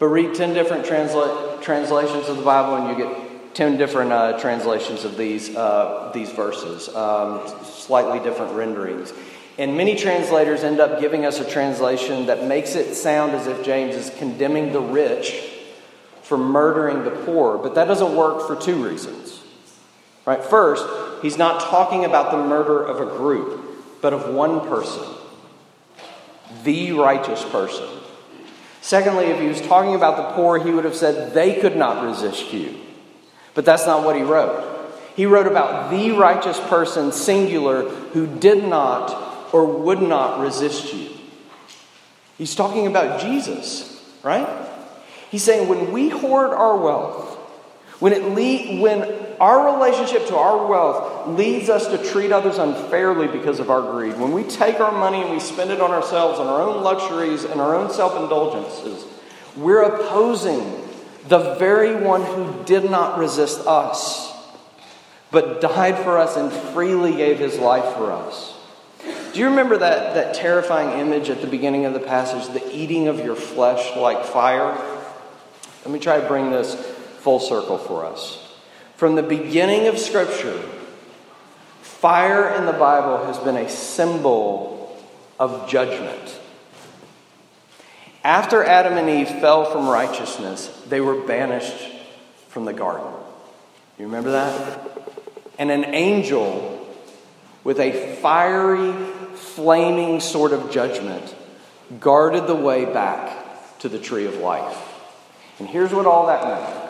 But 0.00 0.06
read 0.06 0.34
10 0.34 0.54
different 0.54 0.86
transla- 0.86 1.62
translations 1.62 2.28
of 2.28 2.36
the 2.36 2.42
Bible, 2.42 2.74
and 2.74 2.88
you 2.98 3.06
get 3.06 3.29
10 3.60 3.76
different 3.76 4.10
uh, 4.10 4.40
translations 4.40 5.04
of 5.04 5.18
these, 5.18 5.54
uh, 5.54 6.10
these 6.14 6.30
verses, 6.30 6.88
um, 6.96 7.46
slightly 7.62 8.18
different 8.18 8.54
renderings. 8.54 9.12
And 9.58 9.76
many 9.76 9.96
translators 9.96 10.64
end 10.64 10.80
up 10.80 10.98
giving 10.98 11.26
us 11.26 11.40
a 11.40 11.44
translation 11.44 12.24
that 12.24 12.46
makes 12.46 12.74
it 12.74 12.94
sound 12.94 13.32
as 13.32 13.46
if 13.46 13.62
James 13.62 13.94
is 13.96 14.08
condemning 14.16 14.72
the 14.72 14.80
rich 14.80 15.46
for 16.22 16.38
murdering 16.38 17.04
the 17.04 17.10
poor. 17.10 17.58
But 17.58 17.74
that 17.74 17.84
doesn't 17.84 18.16
work 18.16 18.46
for 18.46 18.56
two 18.56 18.82
reasons. 18.82 19.42
Right? 20.24 20.42
First, 20.42 20.86
he's 21.20 21.36
not 21.36 21.60
talking 21.60 22.06
about 22.06 22.30
the 22.30 22.38
murder 22.38 22.82
of 22.82 23.02
a 23.02 23.14
group, 23.18 24.00
but 24.00 24.14
of 24.14 24.32
one 24.32 24.66
person, 24.70 25.04
the 26.64 26.92
righteous 26.92 27.44
person. 27.44 27.86
Secondly, 28.80 29.26
if 29.26 29.38
he 29.38 29.48
was 29.48 29.60
talking 29.60 29.94
about 29.94 30.16
the 30.16 30.34
poor, 30.34 30.58
he 30.58 30.70
would 30.70 30.86
have 30.86 30.96
said, 30.96 31.34
they 31.34 31.60
could 31.60 31.76
not 31.76 32.02
resist 32.02 32.54
you. 32.54 32.86
But 33.54 33.64
that's 33.64 33.86
not 33.86 34.04
what 34.04 34.16
he 34.16 34.22
wrote. 34.22 34.70
He 35.16 35.26
wrote 35.26 35.46
about 35.46 35.90
the 35.90 36.12
righteous 36.12 36.58
person, 36.60 37.12
singular, 37.12 37.88
who 37.88 38.26
did 38.26 38.64
not 38.64 39.52
or 39.52 39.66
would 39.66 40.00
not 40.00 40.40
resist 40.40 40.94
you. 40.94 41.10
He's 42.38 42.54
talking 42.54 42.86
about 42.86 43.20
Jesus, 43.20 44.02
right? 44.22 44.48
He's 45.30 45.42
saying 45.42 45.68
when 45.68 45.92
we 45.92 46.08
hoard 46.08 46.50
our 46.50 46.76
wealth, 46.76 47.36
when, 47.98 48.14
it 48.14 48.80
when 48.80 49.02
our 49.40 49.74
relationship 49.76 50.26
to 50.28 50.36
our 50.36 50.66
wealth 50.66 51.28
leads 51.36 51.68
us 51.68 51.86
to 51.88 52.10
treat 52.10 52.32
others 52.32 52.56
unfairly 52.56 53.26
because 53.28 53.60
of 53.60 53.70
our 53.70 53.82
greed, 53.92 54.18
when 54.18 54.32
we 54.32 54.42
take 54.44 54.80
our 54.80 54.92
money 54.92 55.20
and 55.20 55.30
we 55.30 55.38
spend 55.38 55.70
it 55.70 55.82
on 55.82 55.90
ourselves, 55.90 56.38
on 56.38 56.46
our 56.46 56.62
own 56.62 56.82
luxuries 56.82 57.44
and 57.44 57.60
our 57.60 57.74
own 57.74 57.90
self 57.90 58.16
indulgences, 58.20 59.04
we're 59.56 59.82
opposing 59.82 60.88
the 61.28 61.54
very 61.54 61.94
one 61.94 62.22
who 62.22 62.64
did 62.64 62.90
not 62.90 63.18
resist 63.18 63.66
us, 63.66 64.32
but 65.30 65.60
died 65.60 65.98
for 65.98 66.18
us 66.18 66.36
and 66.36 66.52
freely 66.52 67.14
gave 67.14 67.38
his 67.38 67.58
life 67.58 67.94
for 67.94 68.10
us. 68.10 68.56
Do 69.32 69.38
you 69.38 69.46
remember 69.46 69.78
that, 69.78 70.14
that 70.14 70.34
terrifying 70.34 70.98
image 70.98 71.30
at 71.30 71.40
the 71.40 71.46
beginning 71.46 71.84
of 71.84 71.94
the 71.94 72.00
passage, 72.00 72.52
the 72.52 72.74
eating 72.74 73.06
of 73.06 73.20
your 73.20 73.36
flesh 73.36 73.96
like 73.96 74.24
fire? 74.24 74.76
Let 75.84 75.92
me 75.92 76.00
try 76.00 76.20
to 76.20 76.26
bring 76.26 76.50
this 76.50 76.74
full 77.20 77.38
circle 77.38 77.78
for 77.78 78.04
us. 78.04 78.46
From 78.96 79.14
the 79.14 79.22
beginning 79.22 79.86
of 79.86 79.98
Scripture, 79.98 80.60
fire 81.80 82.54
in 82.54 82.66
the 82.66 82.72
Bible 82.72 83.24
has 83.26 83.38
been 83.38 83.56
a 83.56 83.68
symbol 83.68 85.00
of 85.38 85.68
judgment. 85.68 86.39
After 88.22 88.62
Adam 88.62 88.98
and 88.98 89.08
Eve 89.08 89.40
fell 89.40 89.64
from 89.64 89.88
righteousness, 89.88 90.66
they 90.88 91.00
were 91.00 91.22
banished 91.22 91.88
from 92.48 92.66
the 92.66 92.72
garden. 92.72 93.10
You 93.98 94.06
remember 94.06 94.32
that? 94.32 94.98
And 95.58 95.70
an 95.70 95.86
angel 95.86 96.86
with 97.64 97.78
a 97.80 98.16
fiery, 98.16 98.92
flaming 99.34 100.20
sort 100.20 100.52
of 100.52 100.70
judgment 100.70 101.34
guarded 101.98 102.46
the 102.46 102.54
way 102.54 102.84
back 102.84 103.78
to 103.80 103.88
the 103.88 103.98
tree 103.98 104.26
of 104.26 104.36
life. 104.36 104.86
And 105.58 105.68
here's 105.68 105.92
what 105.92 106.06
all 106.06 106.26
that 106.26 106.44
meant 106.44 106.86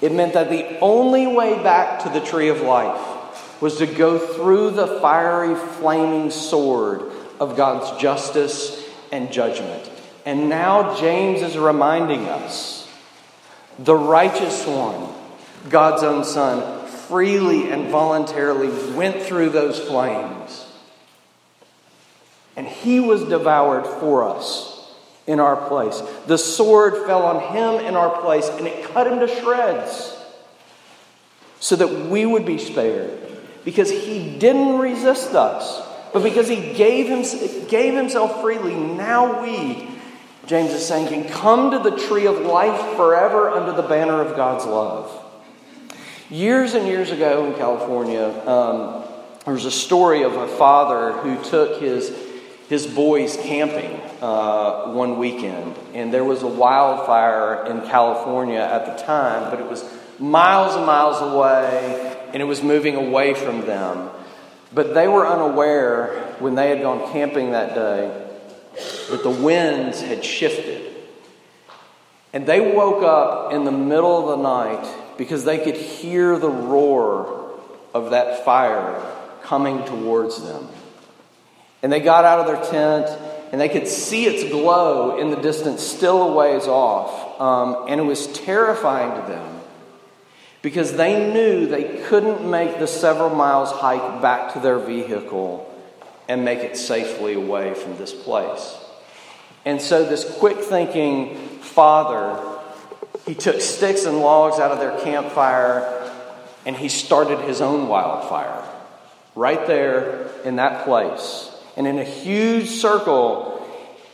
it 0.00 0.12
meant 0.12 0.34
that 0.34 0.48
the 0.48 0.78
only 0.78 1.26
way 1.26 1.60
back 1.62 2.04
to 2.04 2.08
the 2.08 2.20
tree 2.20 2.48
of 2.48 2.60
life 2.60 3.60
was 3.60 3.78
to 3.78 3.86
go 3.86 4.18
through 4.18 4.70
the 4.70 4.86
fiery, 5.00 5.56
flaming 5.56 6.30
sword 6.30 7.02
of 7.40 7.56
God's 7.56 8.00
justice 8.00 8.88
and 9.10 9.32
judgment. 9.32 9.90
And 10.28 10.50
now 10.50 10.94
James 10.94 11.40
is 11.40 11.56
reminding 11.56 12.28
us 12.28 12.86
the 13.78 13.94
righteous 13.94 14.66
one, 14.66 15.08
God's 15.70 16.02
own 16.02 16.22
Son, 16.22 16.86
freely 16.86 17.70
and 17.70 17.88
voluntarily 17.88 18.68
went 18.92 19.22
through 19.22 19.48
those 19.48 19.80
flames. 19.80 20.70
And 22.56 22.66
he 22.66 23.00
was 23.00 23.24
devoured 23.24 23.86
for 23.86 24.28
us 24.28 24.92
in 25.26 25.40
our 25.40 25.56
place. 25.66 25.98
The 26.26 26.36
sword 26.36 27.06
fell 27.06 27.22
on 27.22 27.54
him 27.54 27.86
in 27.86 27.96
our 27.96 28.20
place 28.20 28.50
and 28.50 28.66
it 28.66 28.84
cut 28.92 29.06
him 29.06 29.20
to 29.20 29.40
shreds 29.40 30.14
so 31.58 31.74
that 31.74 32.10
we 32.10 32.26
would 32.26 32.44
be 32.44 32.58
spared. 32.58 33.18
Because 33.64 33.88
he 33.88 34.36
didn't 34.38 34.78
resist 34.78 35.34
us, 35.34 35.80
but 36.12 36.22
because 36.22 36.48
he 36.48 36.74
gave, 36.74 37.06
him, 37.06 37.68
gave 37.68 37.94
himself 37.94 38.42
freely, 38.42 38.74
now 38.74 39.42
we, 39.42 39.88
James 40.48 40.72
is 40.72 40.86
saying, 40.86 41.08
can 41.08 41.28
come 41.28 41.72
to 41.72 41.78
the 41.78 41.94
tree 41.94 42.26
of 42.26 42.40
life 42.40 42.96
forever 42.96 43.50
under 43.50 43.70
the 43.72 43.86
banner 43.86 44.22
of 44.22 44.34
God's 44.34 44.64
love. 44.64 45.12
Years 46.30 46.72
and 46.72 46.86
years 46.86 47.10
ago 47.10 47.44
in 47.44 47.54
California, 47.54 48.28
um, 48.48 49.04
there 49.44 49.52
was 49.52 49.66
a 49.66 49.70
story 49.70 50.22
of 50.22 50.34
a 50.36 50.48
father 50.48 51.12
who 51.12 51.42
took 51.44 51.82
his 51.82 52.16
his 52.70 52.86
boys 52.86 53.36
camping 53.36 53.98
uh, 54.22 54.92
one 54.92 55.18
weekend, 55.18 55.74
and 55.94 56.12
there 56.12 56.24
was 56.24 56.42
a 56.42 56.46
wildfire 56.46 57.66
in 57.66 57.80
California 57.88 58.60
at 58.60 58.84
the 58.84 59.02
time, 59.04 59.50
but 59.50 59.58
it 59.58 59.66
was 59.66 59.84
miles 60.18 60.74
and 60.76 60.84
miles 60.84 61.20
away, 61.20 62.16
and 62.32 62.42
it 62.42 62.46
was 62.46 62.62
moving 62.62 62.94
away 62.94 63.32
from 63.32 63.62
them. 63.62 64.10
But 64.72 64.92
they 64.92 65.08
were 65.08 65.26
unaware 65.26 66.36
when 66.40 66.54
they 66.54 66.68
had 66.70 66.82
gone 66.82 67.10
camping 67.12 67.52
that 67.52 67.74
day 67.74 68.27
that 69.10 69.22
the 69.22 69.30
winds 69.30 70.00
had 70.00 70.24
shifted. 70.24 70.94
And 72.32 72.46
they 72.46 72.60
woke 72.60 73.02
up 73.02 73.52
in 73.52 73.64
the 73.64 73.72
middle 73.72 74.30
of 74.30 74.38
the 74.38 74.42
night 74.42 75.16
because 75.16 75.44
they 75.44 75.58
could 75.58 75.76
hear 75.76 76.38
the 76.38 76.50
roar 76.50 77.58
of 77.94 78.10
that 78.10 78.44
fire 78.44 79.00
coming 79.42 79.84
towards 79.84 80.42
them. 80.42 80.68
And 81.82 81.92
they 81.92 82.00
got 82.00 82.24
out 82.24 82.40
of 82.40 82.46
their 82.46 82.70
tent 82.70 83.06
and 83.50 83.60
they 83.60 83.68
could 83.68 83.88
see 83.88 84.26
its 84.26 84.44
glow 84.50 85.18
in 85.18 85.30
the 85.30 85.36
distance, 85.36 85.82
still 85.82 86.22
a 86.22 86.32
ways 86.34 86.66
off. 86.66 87.40
Um, 87.40 87.86
and 87.88 88.00
it 88.00 88.04
was 88.04 88.26
terrifying 88.26 89.20
to 89.20 89.26
them 89.26 89.60
because 90.60 90.96
they 90.96 91.32
knew 91.32 91.66
they 91.66 92.02
couldn't 92.08 92.48
make 92.48 92.78
the 92.78 92.86
several 92.86 93.30
miles 93.30 93.70
hike 93.70 94.20
back 94.20 94.52
to 94.52 94.60
their 94.60 94.78
vehicle 94.78 95.67
and 96.28 96.44
make 96.44 96.60
it 96.60 96.76
safely 96.76 97.34
away 97.34 97.74
from 97.74 97.96
this 97.96 98.12
place. 98.12 98.76
And 99.64 99.80
so, 99.80 100.04
this 100.04 100.24
quick 100.38 100.58
thinking 100.58 101.36
father, 101.60 102.58
he 103.26 103.34
took 103.34 103.60
sticks 103.60 104.04
and 104.04 104.20
logs 104.20 104.58
out 104.58 104.70
of 104.70 104.78
their 104.78 104.98
campfire 105.00 105.94
and 106.66 106.76
he 106.76 106.88
started 106.88 107.38
his 107.40 107.60
own 107.60 107.88
wildfire 107.88 108.62
right 109.34 109.66
there 109.66 110.30
in 110.44 110.56
that 110.56 110.84
place. 110.84 111.50
And 111.76 111.86
in 111.86 111.98
a 111.98 112.04
huge 112.04 112.68
circle, 112.68 113.66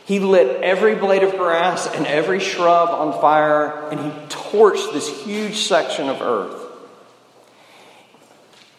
he 0.05 0.19
lit 0.19 0.61
every 0.61 0.95
blade 0.95 1.23
of 1.23 1.31
grass 1.31 1.87
and 1.87 2.05
every 2.05 2.39
shrub 2.39 2.89
on 2.89 3.19
fire, 3.19 3.89
and 3.89 3.99
he 3.99 4.09
torched 4.27 4.93
this 4.93 5.23
huge 5.23 5.57
section 5.57 6.07
of 6.09 6.21
earth. 6.21 6.61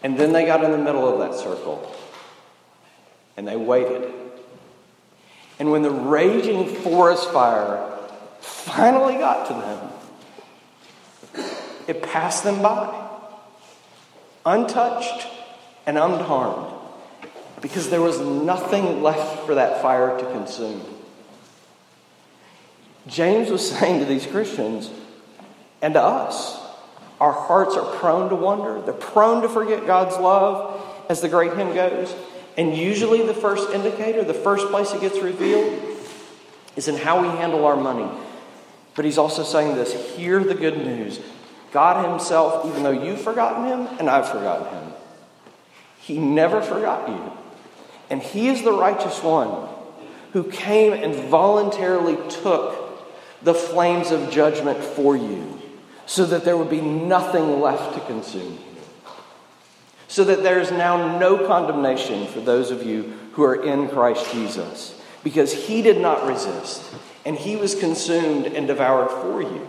And 0.03 0.16
then 0.16 0.33
they 0.33 0.46
got 0.46 0.62
in 0.62 0.70
the 0.70 0.79
middle 0.79 1.09
of 1.09 1.18
that 1.18 1.38
circle, 1.38 1.94
and 3.37 3.46
they 3.46 3.57
waited. 3.57 4.12
And 5.59 5.70
when 5.70 5.83
the 5.83 5.90
raging 5.90 6.75
forest 6.77 7.31
fire 7.31 7.99
finally 8.40 9.14
got 9.14 9.46
to 9.49 9.55
them, 9.55 11.46
it 11.87 12.03
passed 12.03 12.44
them 12.44 12.62
by, 12.62 13.09
untouched 14.44 15.27
and 15.87 15.96
unharmed 15.96 16.72
because 17.61 17.88
there 17.90 18.03
was 18.03 18.20
nothing 18.20 19.03
left 19.03 19.46
for 19.46 19.55
that 19.55 19.81
fire 19.81 20.18
to 20.18 20.25
consume. 20.33 20.83
James 23.07 23.51
was 23.51 23.68
saying 23.79 24.01
to 24.01 24.05
these 24.07 24.27
Christians 24.27 24.90
and 25.81 25.94
to 25.94 26.03
us, 26.03 26.61
our 27.20 27.33
hearts 27.33 27.77
are 27.77 27.96
prone 27.96 28.29
to 28.29 28.37
wonder. 28.37 28.81
They're 28.83 28.92
prone 28.92 29.42
to 29.42 29.49
forget 29.49 29.87
God's 29.87 30.16
love, 30.18 30.83
as 31.09 31.20
the 31.20 31.29
great 31.29 31.57
hymn 31.57 31.75
goes. 31.75 32.14
And 32.56 32.76
usually, 32.76 33.26
the 33.26 33.34
first 33.34 33.70
indicator, 33.70 34.24
the 34.24 34.34
first 34.34 34.68
place 34.68 34.92
it 34.92 35.00
gets 35.00 35.18
revealed, 35.18 35.80
is 36.74 36.88
in 36.88 36.96
how 36.96 37.20
we 37.22 37.28
handle 37.28 37.66
our 37.66 37.76
money. 37.76 38.10
But 38.94 39.04
he's 39.04 39.18
also 39.18 39.42
saying 39.42 39.74
this 39.74 40.16
hear 40.16 40.42
the 40.42 40.54
good 40.54 40.78
news. 40.78 41.20
God 41.72 42.08
Himself, 42.08 42.64
even 42.66 42.82
though 42.82 42.90
you've 42.90 43.20
forgotten 43.20 43.66
Him 43.66 43.98
and 43.98 44.08
I've 44.08 44.28
forgotten 44.28 44.68
Him, 44.68 44.92
He 45.98 46.18
never 46.18 46.62
forgot 46.62 47.08
you. 47.08 47.32
And 48.10 48.22
he 48.22 48.48
is 48.48 48.62
the 48.62 48.72
righteous 48.72 49.22
one 49.22 49.68
who 50.32 50.44
came 50.44 50.92
and 50.92 51.14
voluntarily 51.28 52.16
took 52.30 52.82
the 53.42 53.54
flames 53.54 54.10
of 54.10 54.30
judgment 54.30 54.78
for 54.78 55.16
you 55.16 55.60
so 56.06 56.24
that 56.26 56.44
there 56.44 56.56
would 56.56 56.70
be 56.70 56.80
nothing 56.80 57.60
left 57.60 57.94
to 57.94 58.00
consume 58.00 58.52
you. 58.52 58.75
So 60.08 60.24
that 60.24 60.42
there 60.42 60.60
is 60.60 60.70
now 60.70 61.18
no 61.18 61.46
condemnation 61.46 62.26
for 62.28 62.40
those 62.40 62.70
of 62.70 62.84
you 62.84 63.14
who 63.32 63.42
are 63.42 63.62
in 63.64 63.88
Christ 63.88 64.32
Jesus 64.32 65.00
because 65.24 65.52
he 65.52 65.82
did 65.82 66.00
not 66.00 66.26
resist 66.26 66.82
and 67.24 67.36
he 67.36 67.56
was 67.56 67.74
consumed 67.74 68.46
and 68.46 68.68
devoured 68.68 69.10
for 69.10 69.42
you. 69.42 69.66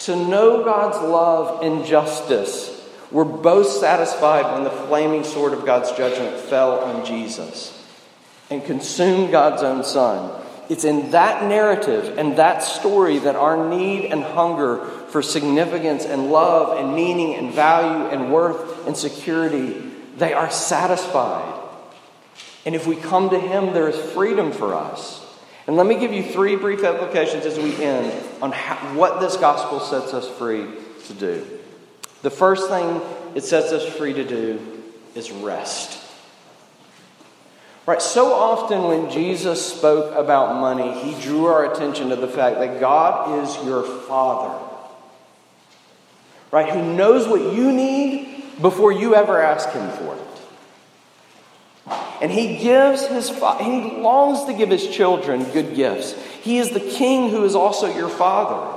To 0.00 0.16
know 0.16 0.62
God's 0.62 0.98
love 0.98 1.62
and 1.62 1.86
justice 1.86 2.86
were 3.10 3.24
both 3.24 3.68
satisfied 3.68 4.52
when 4.52 4.64
the 4.64 4.70
flaming 4.70 5.24
sword 5.24 5.54
of 5.54 5.64
God's 5.64 5.92
judgment 5.92 6.36
fell 6.36 6.80
on 6.80 7.06
Jesus 7.06 7.72
and 8.50 8.64
consumed 8.64 9.32
God's 9.32 9.62
own 9.62 9.82
Son. 9.82 10.42
It's 10.68 10.84
in 10.84 11.12
that 11.12 11.44
narrative 11.44 12.18
and 12.18 12.38
that 12.38 12.62
story 12.62 13.18
that 13.18 13.36
our 13.36 13.68
need 13.68 14.06
and 14.06 14.22
hunger 14.22 14.84
for 15.08 15.22
significance 15.22 16.04
and 16.04 16.30
love 16.30 16.78
and 16.78 16.94
meaning 16.94 17.34
and 17.34 17.52
value 17.52 18.06
and 18.06 18.32
worth 18.32 18.86
and 18.86 18.96
security 18.96 19.82
they 20.16 20.32
are 20.32 20.50
satisfied. 20.50 21.62
And 22.64 22.74
if 22.74 22.86
we 22.86 22.96
come 22.96 23.30
to 23.30 23.38
him 23.38 23.74
there 23.74 23.88
is 23.88 24.12
freedom 24.12 24.50
for 24.50 24.74
us. 24.74 25.22
And 25.66 25.76
let 25.76 25.86
me 25.86 25.98
give 25.98 26.12
you 26.12 26.22
three 26.22 26.56
brief 26.56 26.84
applications 26.84 27.44
as 27.44 27.58
we 27.58 27.74
end 27.82 28.12
on 28.40 28.52
how, 28.52 28.76
what 28.94 29.20
this 29.20 29.36
gospel 29.36 29.80
sets 29.80 30.14
us 30.14 30.28
free 30.38 30.66
to 31.06 31.14
do. 31.14 31.46
The 32.22 32.30
first 32.30 32.68
thing 32.68 33.00
it 33.34 33.44
sets 33.44 33.72
us 33.72 33.84
free 33.96 34.14
to 34.14 34.24
do 34.24 34.60
is 35.14 35.30
rest. 35.30 36.05
Right? 37.86 38.02
So 38.02 38.34
often 38.34 38.82
when 38.84 39.10
Jesus 39.10 39.64
spoke 39.64 40.12
about 40.16 40.60
money, 40.60 40.92
he 41.04 41.20
drew 41.22 41.46
our 41.46 41.72
attention 41.72 42.08
to 42.08 42.16
the 42.16 42.26
fact 42.26 42.58
that 42.58 42.80
God 42.80 43.44
is 43.44 43.64
your 43.64 43.84
Father. 43.84 44.60
Right? 46.50 46.68
Who 46.68 46.94
knows 46.94 47.28
what 47.28 47.54
you 47.54 47.70
need 47.70 48.60
before 48.60 48.90
you 48.90 49.14
ever 49.14 49.40
ask 49.40 49.70
him 49.70 49.88
for 49.90 50.16
it. 50.16 50.22
And 52.20 52.32
he 52.32 52.56
gives 52.58 53.06
his 53.06 53.28
he 53.28 54.00
longs 54.00 54.44
to 54.44 54.54
give 54.54 54.70
his 54.70 54.88
children 54.88 55.44
good 55.52 55.76
gifts. 55.76 56.14
He 56.42 56.58
is 56.58 56.70
the 56.70 56.80
king 56.80 57.30
who 57.30 57.44
is 57.44 57.54
also 57.54 57.94
your 57.94 58.08
father. 58.08 58.75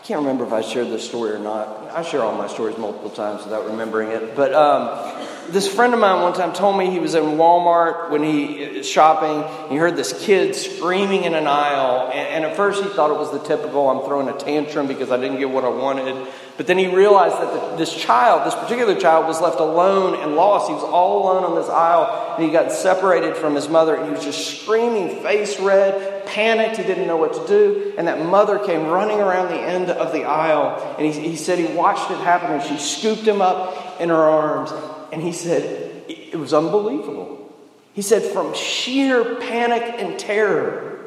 I 0.00 0.02
can't 0.02 0.20
remember 0.20 0.46
if 0.46 0.52
I 0.54 0.62
shared 0.62 0.88
this 0.88 1.06
story 1.06 1.32
or 1.32 1.38
not. 1.38 1.68
I 1.90 2.02
share 2.02 2.22
all 2.22 2.34
my 2.34 2.48
stories 2.48 2.78
multiple 2.78 3.10
times 3.10 3.44
without 3.44 3.66
remembering 3.66 4.08
it. 4.08 4.34
But 4.34 4.54
um, 4.54 5.26
this 5.50 5.68
friend 5.68 5.92
of 5.92 6.00
mine 6.00 6.22
one 6.22 6.32
time 6.32 6.54
told 6.54 6.78
me 6.78 6.90
he 6.90 6.98
was 6.98 7.14
in 7.14 7.22
Walmart 7.22 8.08
when 8.08 8.22
he 8.22 8.78
was 8.78 8.88
shopping. 8.88 9.44
He 9.70 9.76
heard 9.76 9.96
this 9.96 10.18
kid 10.24 10.56
screaming 10.56 11.24
in 11.24 11.34
an 11.34 11.46
aisle, 11.46 12.08
and, 12.14 12.28
and, 12.28 12.44
at 12.46 12.56
first 12.56 12.82
he 12.82 12.88
thought 12.88 13.10
it 13.10 13.18
was 13.18 13.30
the 13.30 13.46
typical 13.46 13.90
"I'm 13.90 14.06
throwing 14.06 14.28
a 14.28 14.38
tantrum 14.38 14.86
because 14.86 15.10
I 15.10 15.18
didn't 15.18 15.38
get 15.38 15.50
what 15.50 15.64
I 15.64 15.68
wanted." 15.68 16.26
But 16.56 16.66
then 16.66 16.78
he 16.78 16.86
realized 16.86 17.36
that 17.36 17.52
the, 17.52 17.76
this 17.76 17.94
child, 17.94 18.46
this 18.46 18.54
particular 18.54 18.98
child, 18.98 19.26
was 19.26 19.40
left 19.42 19.60
alone 19.60 20.18
and 20.22 20.34
lost. 20.34 20.68
He 20.68 20.74
was 20.74 20.82
all 20.82 21.24
alone 21.24 21.44
on 21.44 21.54
this 21.56 21.68
aisle, 21.68 22.36
and 22.36 22.44
he 22.44 22.50
got 22.50 22.72
separated 22.72 23.36
from 23.36 23.54
his 23.54 23.68
mother, 23.68 23.96
and 23.96 24.06
he 24.06 24.12
was 24.12 24.24
just 24.24 24.62
screaming, 24.62 25.22
face 25.22 25.60
red, 25.60 26.19
panicked. 26.26 26.76
He 26.76 26.82
didn't 26.82 27.06
know 27.06 27.16
what 27.16 27.34
to 27.34 27.46
do, 27.46 27.94
and 27.98 28.06
that 28.08 28.24
mother 28.24 28.58
came 28.58 28.86
running 28.86 29.20
around 29.20 29.48
the 29.48 29.60
end 29.60 29.90
of 29.90 30.12
the 30.12 30.24
aisle, 30.24 30.96
and 30.98 31.06
he, 31.06 31.28
he 31.30 31.36
said 31.36 31.58
he 31.58 31.74
watched 31.74 32.10
it 32.10 32.18
happen, 32.18 32.52
and 32.52 32.62
she 32.62 32.76
scooped 32.76 33.26
him 33.26 33.42
up 33.42 34.00
in 34.00 34.08
her 34.08 34.16
arms 34.16 34.72
and 35.12 35.22
he 35.22 35.32
said, 35.32 36.04
it 36.08 36.38
was 36.38 36.54
unbelievable. 36.54 37.52
He 37.92 38.02
said, 38.02 38.22
from 38.22 38.54
sheer 38.54 39.36
panic 39.36 39.82
and 39.82 40.18
terror. 40.18 41.04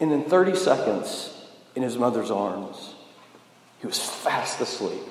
And 0.00 0.10
in 0.12 0.24
30 0.24 0.56
seconds, 0.56 1.46
in 1.76 1.82
his 1.82 1.96
mother's 1.96 2.30
arms, 2.30 2.94
he 3.80 3.86
was 3.86 3.98
fast 3.98 4.60
asleep, 4.60 5.02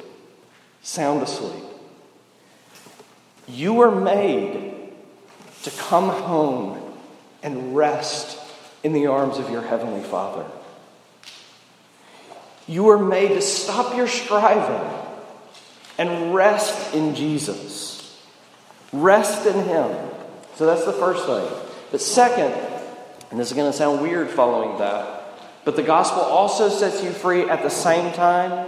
sound 0.81 1.23
asleep. 1.23 1.63
You 3.47 3.73
were 3.73 3.91
made 3.91 4.91
to 5.63 5.71
come 5.71 6.09
home 6.09 6.80
and 7.43 7.75
rest 7.75 8.37
in 8.83 8.93
the 8.93 9.07
arms 9.07 9.37
of 9.37 9.49
your 9.49 9.61
Heavenly 9.61 10.03
Father. 10.03 10.45
You 12.67 12.83
were 12.83 12.99
made 12.99 13.29
to 13.29 13.41
stop 13.41 13.95
your 13.95 14.07
striving 14.07 14.89
and 15.97 16.33
rest 16.33 16.93
in 16.93 17.15
Jesus. 17.15 18.19
Rest 18.93 19.45
in 19.45 19.65
Him. 19.65 19.95
So 20.55 20.65
that's 20.65 20.85
the 20.85 20.93
first 20.93 21.25
thing. 21.25 21.47
But 21.91 22.01
second, 22.01 22.53
and 23.29 23.39
this 23.39 23.49
is 23.49 23.53
going 23.53 23.71
to 23.71 23.77
sound 23.77 24.01
weird 24.01 24.29
following 24.29 24.77
that, 24.79 25.23
but 25.63 25.75
the 25.75 25.83
gospel 25.83 26.21
also 26.21 26.69
sets 26.69 27.03
you 27.03 27.11
free 27.11 27.49
at 27.49 27.61
the 27.61 27.69
same 27.69 28.13
time 28.13 28.67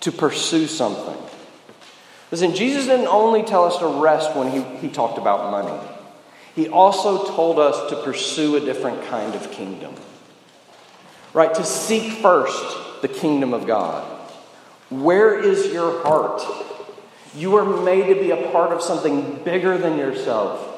to 0.00 0.12
pursue 0.12 0.66
something. 0.66 1.16
Listen, 2.30 2.54
Jesus 2.54 2.86
didn't 2.86 3.08
only 3.08 3.42
tell 3.42 3.64
us 3.64 3.78
to 3.78 3.86
rest 3.86 4.34
when 4.34 4.50
he, 4.50 4.62
he 4.78 4.88
talked 4.88 5.18
about 5.18 5.50
money, 5.50 5.88
He 6.54 6.68
also 6.68 7.34
told 7.34 7.58
us 7.58 7.90
to 7.90 8.02
pursue 8.02 8.56
a 8.56 8.60
different 8.60 9.04
kind 9.06 9.34
of 9.34 9.50
kingdom. 9.50 9.94
Right? 11.32 11.52
To 11.54 11.64
seek 11.64 12.20
first 12.20 13.00
the 13.00 13.08
kingdom 13.08 13.54
of 13.54 13.66
God. 13.66 14.04
Where 14.90 15.38
is 15.38 15.72
your 15.72 16.02
heart? 16.02 16.42
You 17.34 17.56
are 17.56 17.82
made 17.82 18.14
to 18.14 18.20
be 18.20 18.30
a 18.30 18.50
part 18.50 18.72
of 18.72 18.82
something 18.82 19.42
bigger 19.42 19.78
than 19.78 19.96
yourself. 19.96 20.68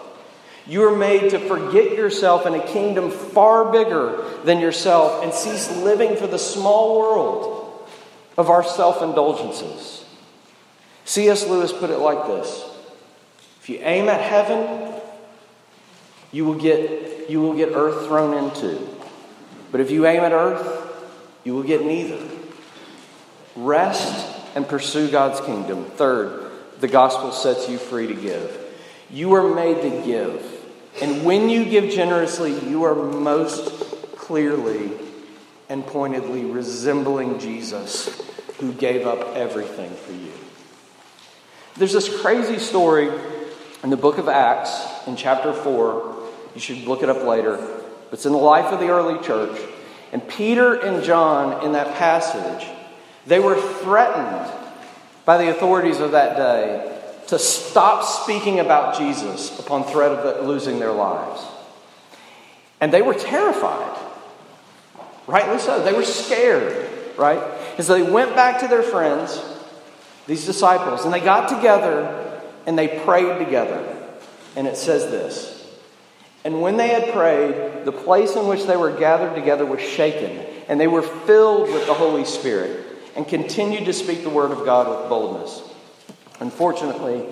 You 0.67 0.85
are 0.85 0.97
made 0.97 1.31
to 1.31 1.39
forget 1.41 1.97
yourself 1.97 2.47
in 2.47 2.55
a 2.55 2.65
kingdom 2.65 3.11
far 3.11 3.71
bigger 3.71 4.25
than 4.45 4.61
yourself 4.61 5.23
and 5.23 5.35
cease 5.35 5.71
living 5.79 6.17
for 6.17 6.27
the 6.27 6.39
small 6.39 6.99
world 6.99 7.89
of 8.39 8.49
our 8.49 8.65
self 8.65 9.03
indulgences. 9.03 10.05
C.S. 11.05 11.47
Lewis 11.49 11.73
put 11.73 11.91
it 11.91 11.99
like 11.99 12.27
this 12.27 12.65
If 13.61 13.69
you 13.69 13.79
aim 13.83 14.09
at 14.09 14.21
heaven, 14.21 14.94
you 16.35 16.45
will 16.45 16.57
get, 16.57 17.31
you 17.31 17.41
will 17.41 17.55
get 17.55 17.71
earth 17.75 18.09
thrown 18.09 18.37
into. 18.37 18.85
But 19.71 19.81
if 19.81 19.93
you 19.93 20.05
aim 20.05 20.21
at 20.23 20.33
earth, 20.33 20.67
you 21.45 21.55
will 21.55 21.63
get 21.63 21.85
neither. 21.85 22.19
Rest 23.55 24.33
and 24.57 24.67
pursue 24.67 25.09
God's 25.09 25.41
kingdom. 25.41 25.85
Third, 25.85 26.51
the 26.81 26.89
gospel 26.89 27.31
sets 27.31 27.69
you 27.69 27.79
free 27.79 28.09
to 28.09 28.15
give. 28.15 28.61
You 29.11 29.35
are 29.35 29.55
made 29.55 29.83
to 29.83 30.05
give. 30.05 30.51
And 31.01 31.25
when 31.25 31.49
you 31.49 31.65
give 31.67 31.93
generously, 31.93 32.59
you 32.69 32.83
are 32.83 32.97
most 32.97 34.17
clearly 34.17 34.91
and 35.69 35.87
pointedly 35.87 36.45
resembling 36.45 37.39
Jesus, 37.39 38.09
who 38.59 38.73
gave 38.73 39.07
up 39.07 39.37
everything 39.37 39.95
for 39.95 40.13
you. 40.13 40.33
There's 41.77 41.93
this 41.93 42.21
crazy 42.23 42.59
story 42.59 43.09
in 43.85 43.91
the 43.91 43.97
book 43.97 44.19
of 44.19 44.29
Acts, 44.29 44.85
in 45.07 45.15
chapter 45.15 45.53
4. 45.53 46.14
You 46.55 46.61
should 46.61 46.87
look 46.87 47.03
it 47.03 47.09
up 47.09 47.23
later. 47.25 47.59
It's 48.13 48.27
in 48.27 48.33
the 48.33 48.39
life 48.39 48.73
of 48.73 48.81
the 48.81 48.89
early 48.89 49.23
church. 49.25 49.61
And 50.13 50.27
Peter 50.29 50.75
and 50.75 51.03
John, 51.03 51.65
in 51.65 51.73
that 51.73 51.97
passage, 51.97 52.69
they 53.27 53.41
were 53.41 53.57
threatened 53.57 54.53
by 55.25 55.39
the 55.39 55.51
authorities 55.51 55.99
of 56.01 56.13
that 56.13 56.37
day 56.37 56.91
to 57.29 57.39
stop 57.39 58.05
speaking 58.05 58.61
about 58.61 58.97
Jesus 58.97 59.59
upon 59.59 59.85
threat 59.85 60.13
of 60.13 60.47
losing 60.47 60.79
their 60.79 60.93
lives. 60.93 61.45
And 62.81 62.93
they 62.93 63.03
were 63.03 63.15
terrified. 63.15 63.99
Rightly 65.27 65.59
so. 65.59 65.83
They 65.83 65.95
were 65.95 66.05
scared, 66.05 66.89
right? 67.17 67.41
And 67.77 67.85
so 67.85 67.95
they 67.95 68.09
went 68.09 68.37
back 68.37 68.61
to 68.61 68.69
their 68.69 68.83
friends, 68.83 69.43
these 70.27 70.45
disciples, 70.45 71.05
and 71.05 71.13
they 71.13 71.21
got 71.21 71.49
together 71.49 72.43
and 72.67 72.79
they 72.79 73.01
prayed 73.01 73.45
together. 73.45 73.91
And 74.55 74.67
it 74.67 74.77
says 74.77 75.11
this 75.11 75.64
And 76.45 76.61
when 76.61 76.77
they 76.77 76.89
had 76.89 77.13
prayed, 77.13 77.85
the 77.87 77.93
place 77.93 78.37
in 78.37 78.47
which 78.47 78.65
they 78.65 78.77
were 78.77 78.93
gathered 78.93 79.35
together 79.35 79.65
was 79.65 79.81
shaken, 79.81 80.45
and 80.69 80.79
they 80.79 80.87
were 80.87 81.03
filled 81.03 81.73
with 81.73 81.87
the 81.87 81.95
Holy 81.95 82.25
Spirit 82.25 82.85
and 83.17 83.27
continued 83.27 83.87
to 83.87 83.93
speak 83.93 84.23
the 84.23 84.31
word 84.31 84.51
of 84.51 84.65
God 84.65 84.89
with 84.89 85.09
boldness. 85.09 85.63
Unfortunately, 86.41 87.25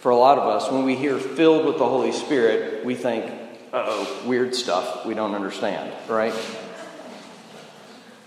for 0.00 0.10
a 0.10 0.16
lot 0.16 0.38
of 0.38 0.48
us, 0.48 0.70
when 0.70 0.84
we 0.84 0.96
hear 0.96 1.18
filled 1.18 1.66
with 1.66 1.78
the 1.78 1.86
Holy 1.86 2.12
Spirit, 2.12 2.84
we 2.84 2.94
think, 2.94 3.32
oh, 3.72 4.22
weird 4.26 4.54
stuff 4.54 5.06
we 5.06 5.14
don't 5.14 5.34
understand, 5.34 5.92
right? 6.08 6.34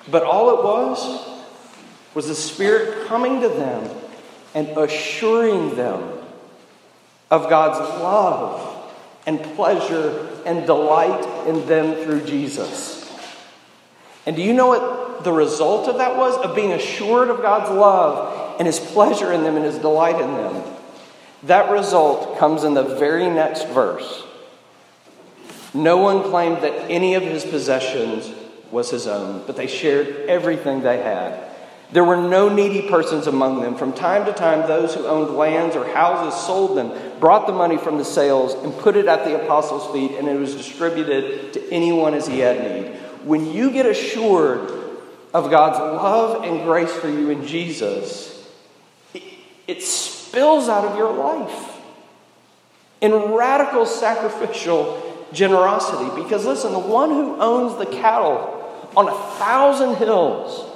But 0.09 0.23
all 0.23 0.57
it 0.57 0.63
was 0.63 1.29
was 2.13 2.27
the 2.27 2.35
Spirit 2.35 3.07
coming 3.07 3.41
to 3.41 3.49
them 3.49 3.89
and 4.55 4.67
assuring 4.69 5.75
them 5.75 6.17
of 7.29 7.49
God's 7.49 7.79
love 8.01 8.93
and 9.25 9.41
pleasure 9.55 10.28
and 10.45 10.65
delight 10.65 11.47
in 11.47 11.65
them 11.67 12.03
through 12.03 12.25
Jesus. 12.25 12.99
And 14.25 14.35
do 14.35 14.41
you 14.41 14.53
know 14.53 14.67
what 14.67 15.23
the 15.23 15.31
result 15.31 15.87
of 15.87 15.97
that 15.97 16.17
was? 16.17 16.37
Of 16.37 16.55
being 16.55 16.71
assured 16.71 17.29
of 17.29 17.41
God's 17.41 17.71
love 17.71 18.57
and 18.59 18.67
his 18.67 18.79
pleasure 18.79 19.31
in 19.31 19.43
them 19.43 19.55
and 19.55 19.65
his 19.65 19.77
delight 19.77 20.21
in 20.21 20.33
them. 20.33 20.63
That 21.43 21.71
result 21.71 22.37
comes 22.37 22.63
in 22.63 22.73
the 22.73 22.83
very 22.83 23.29
next 23.29 23.67
verse. 23.69 24.23
No 25.73 25.97
one 25.97 26.23
claimed 26.23 26.57
that 26.57 26.91
any 26.91 27.15
of 27.15 27.23
his 27.23 27.45
possessions 27.45 28.31
was 28.71 28.89
his 28.89 29.07
own, 29.07 29.43
but 29.45 29.55
they 29.55 29.67
shared 29.67 30.07
everything 30.27 30.81
they 30.81 30.97
had. 30.97 31.48
There 31.91 32.03
were 32.03 32.17
no 32.17 32.49
needy 32.49 32.87
persons 32.87 33.25
among 33.25 33.61
them. 33.61 33.75
From 33.75 33.93
time 33.93 34.25
to 34.25 34.33
time, 34.33 34.67
those 34.67 34.93
who 34.93 35.07
owned 35.07 35.35
lands 35.35 35.75
or 35.75 35.87
houses 35.91 36.39
sold 36.39 36.77
them, 36.77 36.91
brought 37.19 37.47
the 37.47 37.53
money 37.53 37.77
from 37.77 37.97
the 37.97 38.05
sales, 38.05 38.53
and 38.53 38.77
put 38.77 38.95
it 38.95 39.07
at 39.07 39.25
the 39.25 39.43
apostles' 39.43 39.91
feet, 39.91 40.11
and 40.17 40.27
it 40.27 40.39
was 40.39 40.53
distributed 40.55 41.53
to 41.53 41.71
anyone 41.71 42.13
as 42.13 42.27
he 42.27 42.39
had 42.39 42.59
need. 42.59 42.95
When 43.23 43.51
you 43.51 43.71
get 43.71 43.87
assured 43.87 44.71
of 45.33 45.49
God's 45.49 45.79
love 45.79 46.43
and 46.43 46.63
grace 46.63 46.91
for 46.91 47.09
you 47.09 47.31
in 47.31 47.47
Jesus, 47.47 48.47
it 49.67 49.81
spills 49.81 50.69
out 50.69 50.85
of 50.85 50.95
your 50.95 51.13
life 51.13 51.75
in 53.01 53.13
radical 53.13 53.85
sacrificial 53.87 55.27
generosity. 55.33 56.21
Because 56.21 56.45
listen, 56.45 56.71
the 56.71 56.79
one 56.79 57.09
who 57.09 57.35
owns 57.39 57.77
the 57.77 57.85
cattle 57.85 58.55
on 58.95 59.07
a 59.07 59.15
thousand 59.37 59.95
hills, 59.95 60.68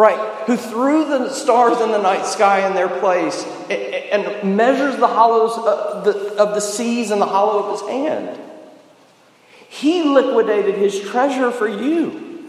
right, 0.00 0.44
who 0.46 0.56
threw 0.56 1.04
the 1.04 1.30
stars 1.30 1.80
in 1.80 1.90
the 1.90 2.00
night 2.00 2.26
sky 2.26 2.66
in 2.66 2.74
their 2.74 2.88
place 2.88 3.44
and 3.70 4.56
measures 4.56 4.96
the 4.96 5.06
hollows 5.06 5.56
of 5.56 6.04
the, 6.04 6.42
of 6.42 6.54
the 6.54 6.60
seas 6.60 7.10
in 7.10 7.18
the 7.18 7.26
hollow 7.26 7.64
of 7.64 7.80
his 7.80 7.88
hand, 7.88 8.40
he 9.68 10.02
liquidated 10.02 10.76
his 10.76 10.98
treasure 11.00 11.50
for 11.50 11.68
you. 11.68 12.48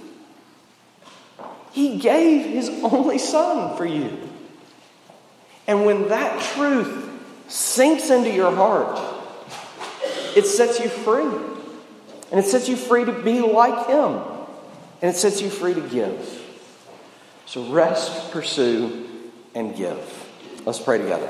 He 1.71 1.99
gave 1.99 2.45
his 2.45 2.69
only 2.83 3.17
son 3.17 3.77
for 3.77 3.85
you. 3.85 4.17
And 5.67 5.85
when 5.85 6.09
that 6.09 6.41
truth 6.55 7.09
sinks 7.47 8.09
into 8.09 8.31
your 8.31 8.53
heart, 8.53 8.99
it 10.35 10.45
sets 10.45 10.79
you 10.79 10.89
free. 10.89 11.51
And 12.31 12.39
it 12.39 12.45
sets 12.45 12.69
you 12.69 12.77
free 12.77 13.05
to 13.05 13.11
be 13.11 13.41
like 13.41 13.87
Him. 13.87 14.21
And 15.01 15.13
it 15.13 15.17
sets 15.17 15.41
you 15.41 15.49
free 15.49 15.73
to 15.73 15.81
give. 15.81 16.40
So 17.51 17.65
rest, 17.65 18.31
pursue, 18.31 19.09
and 19.53 19.75
give. 19.75 19.99
Let's 20.65 20.79
pray 20.79 20.99
together. 20.99 21.27